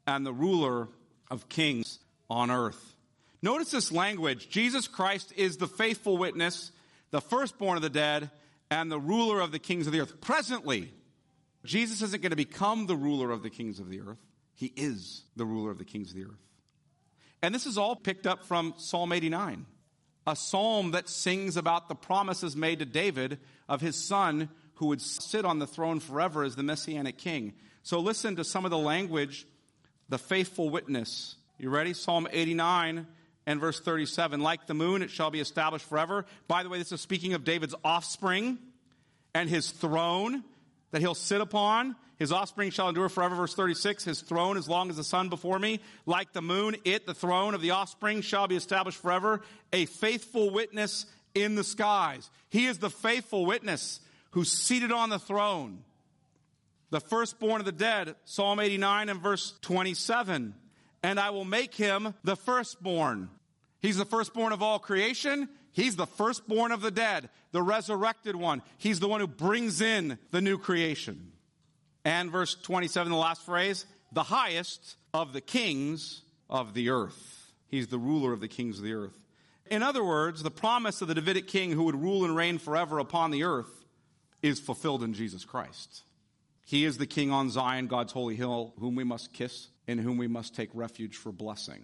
and 0.06 0.26
the 0.26 0.34
ruler 0.34 0.90
of 1.32 1.50
kings 1.50 2.00
on 2.30 2.52
earth. 2.52 2.96
Notice 3.42 3.72
this 3.72 3.92
language 3.92 4.50
Jesus 4.50 4.88
Christ 4.88 5.34
is 5.36 5.58
the 5.58 5.68
faithful 5.68 6.18
witness, 6.18 6.72
the 7.12 7.22
firstborn 7.22 7.78
of 7.78 7.84
the 7.84 7.90
dead, 7.90 8.30
and 8.70 8.92
the 8.92 9.00
ruler 9.00 9.40
of 9.40 9.52
the 9.52 9.60
kings 9.60 9.88
of 9.88 9.94
the 9.94 10.02
earth. 10.02 10.20
Presently, 10.22 10.92
Jesus 11.64 12.02
isn't 12.02 12.22
going 12.22 12.32
to 12.32 12.36
become 12.36 12.88
the 12.88 12.96
ruler 12.96 13.32
of 13.32 13.44
the 13.44 13.50
kings 13.50 13.80
of 13.80 13.90
the 13.90 14.02
earth, 14.02 14.20
he 14.54 14.74
is 14.76 15.24
the 15.36 15.46
ruler 15.46 15.72
of 15.72 15.78
the 15.78 15.86
kings 15.86 16.10
of 16.10 16.16
the 16.16 16.26
earth. 16.26 16.44
And 17.42 17.54
this 17.54 17.68
is 17.68 17.78
all 17.78 17.96
picked 17.96 18.26
up 18.26 18.46
from 18.46 18.74
Psalm 18.78 19.12
89, 19.12 19.66
a 20.26 20.36
psalm 20.36 20.92
that 20.92 21.08
sings 21.08 21.56
about 21.56 21.88
the 21.88 21.96
promises 21.96 22.56
made 22.56 22.80
to 22.80 22.86
David 22.86 23.40
of 23.70 23.82
his 23.82 23.96
son 23.96 24.50
who 24.76 24.88
would 24.88 25.02
sit 25.02 25.46
on 25.46 25.60
the 25.60 25.68
throne 25.68 26.00
forever 26.00 26.44
as 26.44 26.56
the 26.56 26.64
messianic 26.64 27.18
king. 27.18 27.54
So 27.84 28.00
listen 28.00 28.36
to 28.36 28.44
some 28.44 28.66
of 28.66 28.72
the 28.72 28.78
language, 28.78 29.46
the 30.10 30.18
faithful 30.18 30.70
witness. 30.70 31.36
You 31.60 31.70
ready? 31.70 31.94
Psalm 31.94 32.28
89 32.32 33.08
and 33.48 33.60
verse 33.60 33.80
37. 33.80 34.42
Like 34.42 34.68
the 34.68 34.76
moon, 34.76 35.02
it 35.02 35.10
shall 35.10 35.32
be 35.32 35.40
established 35.40 35.86
forever. 35.86 36.26
By 36.48 36.62
the 36.62 36.70
way, 36.70 36.78
this 36.78 36.92
is 36.92 37.02
speaking 37.02 37.34
of 37.34 37.44
David's 37.44 37.74
offspring 37.84 38.60
and 39.34 39.50
his 39.50 39.72
throne 39.72 40.44
that 40.92 41.02
he'll 41.02 41.16
sit 41.16 41.42
upon. 41.42 41.96
His 42.20 42.32
offspring 42.32 42.72
shall 42.72 42.90
endure 42.90 43.10
forever. 43.10 43.36
Verse 43.36 43.56
36. 43.56 44.04
His 44.04 44.22
throne 44.22 44.58
as 44.58 44.68
long 44.68 44.90
as 44.90 44.98
the 44.98 45.04
sun 45.04 45.30
before 45.30 45.58
me. 45.58 45.80
Like 46.06 46.34
the 46.34 46.42
moon, 46.42 46.76
it, 46.84 47.08
the 47.08 47.14
throne 47.14 47.54
of 47.54 47.62
the 47.62 47.72
offspring, 47.72 48.22
shall 48.22 48.48
be 48.48 48.56
established 48.58 49.02
forever. 49.02 49.42
A 49.72 49.86
faithful 49.86 50.50
witness 50.50 51.06
in 51.34 51.56
the 51.56 51.64
skies. 51.64 52.30
He 52.50 52.66
is 52.66 52.80
the 52.80 52.90
faithful 52.90 53.46
witness 53.46 54.02
who's 54.32 54.52
seated 54.52 54.92
on 54.92 55.10
the 55.10 55.20
throne. 55.20 55.84
The 56.90 57.02
firstborn 57.02 57.62
of 57.62 57.66
the 57.66 57.72
dead, 57.72 58.16
Psalm 58.26 58.60
89 58.60 59.10
and 59.10 59.22
verse 59.22 59.54
27. 59.62 60.54
And 61.04 61.20
I 61.20 61.30
will 61.30 61.46
make 61.46 61.76
him 61.76 62.14
the 62.24 62.36
firstborn. 62.36 63.30
He's 63.80 63.98
the 63.98 64.06
firstborn 64.06 64.54
of 64.54 64.64
all 64.64 64.80
creation. 64.80 65.50
He's 65.72 65.96
the 65.96 66.08
firstborn 66.08 66.72
of 66.72 66.82
the 66.82 66.92
dead, 66.92 67.30
the 67.52 67.62
resurrected 67.62 68.36
one. 68.36 68.64
He's 68.78 69.00
the 69.00 69.08
one 69.08 69.22
who 69.22 69.28
brings 69.28 69.82
in 69.82 70.18
the 70.32 70.42
new 70.42 70.58
creation. 70.58 71.32
And 72.04 72.32
verse 72.32 72.56
27, 72.56 73.12
the 73.12 73.18
last 73.18 73.46
phrase, 73.46 73.86
the 74.12 74.24
highest 74.24 74.96
of 75.14 75.34
the 75.34 75.42
kings 75.42 76.22
of 76.50 76.74
the 76.74 76.90
earth. 76.90 77.54
He's 77.68 77.88
the 77.88 78.00
ruler 78.00 78.34
of 78.34 78.40
the 78.40 78.48
kings 78.48 78.78
of 78.78 78.84
the 78.84 78.94
earth. 78.94 79.28
In 79.70 79.84
other 79.84 80.04
words, 80.04 80.42
the 80.42 80.50
promise 80.50 81.02
of 81.02 81.10
the 81.10 81.16
Davidic 81.16 81.48
king 81.48 81.72
who 81.72 81.84
would 81.84 82.02
rule 82.02 82.24
and 82.24 82.36
reign 82.36 82.58
forever 82.58 83.00
upon 83.00 83.32
the 83.32 83.44
earth 83.44 83.86
is 84.42 84.60
fulfilled 84.60 85.04
in 85.04 85.14
Jesus 85.14 85.44
Christ. 85.44 86.04
He 86.66 86.86
is 86.86 86.98
the 86.98 87.08
King 87.08 87.32
on 87.32 87.50
Zion, 87.50 87.88
God's 87.88 88.14
holy 88.14 88.36
hill, 88.36 88.74
whom 88.80 88.96
we 88.96 89.04
must 89.04 89.34
kiss, 89.34 89.70
in 89.88 89.98
whom 89.98 90.18
we 90.18 90.28
must 90.28 90.56
take 90.56 90.70
refuge 90.74 91.16
for 91.16 91.32
blessing. 91.32 91.84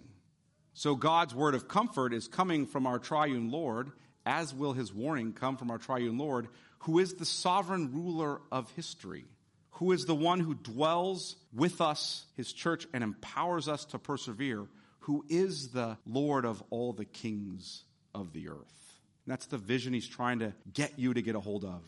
So 0.74 0.96
God's 0.96 1.34
word 1.34 1.54
of 1.54 1.68
comfort 1.68 2.12
is 2.12 2.26
coming 2.26 2.66
from 2.66 2.86
our 2.86 2.98
triune 2.98 3.50
Lord, 3.50 3.92
as 4.26 4.52
will 4.52 4.72
his 4.72 4.92
warning 4.92 5.32
come 5.32 5.56
from 5.56 5.70
our 5.70 5.78
triune 5.78 6.18
Lord, 6.18 6.48
who 6.80 6.98
is 6.98 7.14
the 7.14 7.24
sovereign 7.24 7.92
ruler 7.92 8.40
of 8.50 8.70
history, 8.72 9.24
who 9.70 9.92
is 9.92 10.04
the 10.04 10.14
one 10.14 10.40
who 10.40 10.54
dwells 10.54 11.36
with 11.54 11.80
us, 11.80 12.24
his 12.36 12.52
church, 12.52 12.86
and 12.92 13.04
empowers 13.04 13.68
us 13.68 13.84
to 13.86 13.98
persevere, 13.98 14.66
who 15.00 15.24
is 15.28 15.68
the 15.68 15.96
Lord 16.06 16.44
of 16.44 16.62
all 16.70 16.92
the 16.92 17.04
kings 17.04 17.84
of 18.14 18.32
the 18.32 18.48
earth. 18.48 18.98
And 19.24 19.32
that's 19.32 19.46
the 19.46 19.58
vision 19.58 19.92
he's 19.92 20.08
trying 20.08 20.40
to 20.40 20.54
get 20.72 20.98
you 20.98 21.14
to 21.14 21.22
get 21.22 21.36
a 21.36 21.40
hold 21.40 21.64
of. 21.64 21.82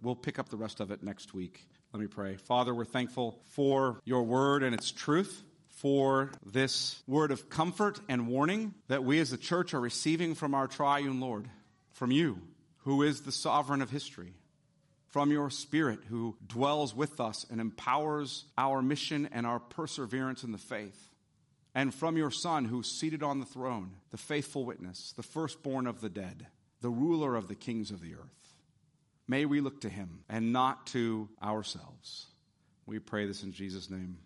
We'll 0.00 0.16
pick 0.16 0.38
up 0.38 0.48
the 0.48 0.56
rest 0.56 0.80
of 0.80 0.90
it 0.90 1.02
next 1.02 1.34
week. 1.34 1.66
Let 1.92 2.00
me 2.00 2.06
pray. 2.06 2.36
Father, 2.36 2.74
we're 2.74 2.84
thankful 2.84 3.38
for 3.48 4.00
your 4.04 4.22
word 4.22 4.62
and 4.62 4.74
its 4.74 4.90
truth, 4.90 5.42
for 5.80 6.32
this 6.44 7.00
word 7.06 7.30
of 7.30 7.48
comfort 7.48 8.00
and 8.08 8.26
warning 8.26 8.74
that 8.88 9.04
we 9.04 9.20
as 9.20 9.32
a 9.32 9.38
church 9.38 9.74
are 9.74 9.80
receiving 9.80 10.34
from 10.34 10.54
our 10.54 10.66
triune 10.66 11.20
Lord, 11.20 11.48
from 11.92 12.10
you, 12.10 12.40
who 12.78 13.02
is 13.02 13.20
the 13.20 13.32
sovereign 13.32 13.80
of 13.80 13.90
history, 13.90 14.34
from 15.06 15.30
your 15.30 15.50
Spirit, 15.50 16.00
who 16.08 16.36
dwells 16.44 16.96
with 16.96 17.20
us 17.20 17.46
and 17.48 17.60
empowers 17.60 18.44
our 18.56 18.82
mission 18.82 19.28
and 19.32 19.46
our 19.46 19.60
perseverance 19.60 20.42
in 20.42 20.50
the 20.50 20.58
faith, 20.58 21.10
and 21.74 21.94
from 21.94 22.16
your 22.16 22.32
Son, 22.32 22.64
who's 22.64 22.90
seated 22.90 23.22
on 23.22 23.38
the 23.38 23.46
throne, 23.46 23.92
the 24.10 24.16
faithful 24.16 24.64
witness, 24.64 25.12
the 25.16 25.22
firstborn 25.22 25.86
of 25.86 26.00
the 26.00 26.08
dead, 26.08 26.48
the 26.80 26.90
ruler 26.90 27.36
of 27.36 27.46
the 27.46 27.54
kings 27.54 27.92
of 27.92 28.00
the 28.00 28.14
earth. 28.14 28.54
May 29.28 29.44
we 29.44 29.60
look 29.60 29.82
to 29.82 29.88
him 29.88 30.24
and 30.28 30.52
not 30.52 30.88
to 30.88 31.28
ourselves. 31.40 32.26
We 32.84 32.98
pray 32.98 33.26
this 33.26 33.44
in 33.44 33.52
Jesus' 33.52 33.90
name. 33.90 34.18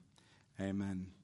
Amen. 0.58 1.12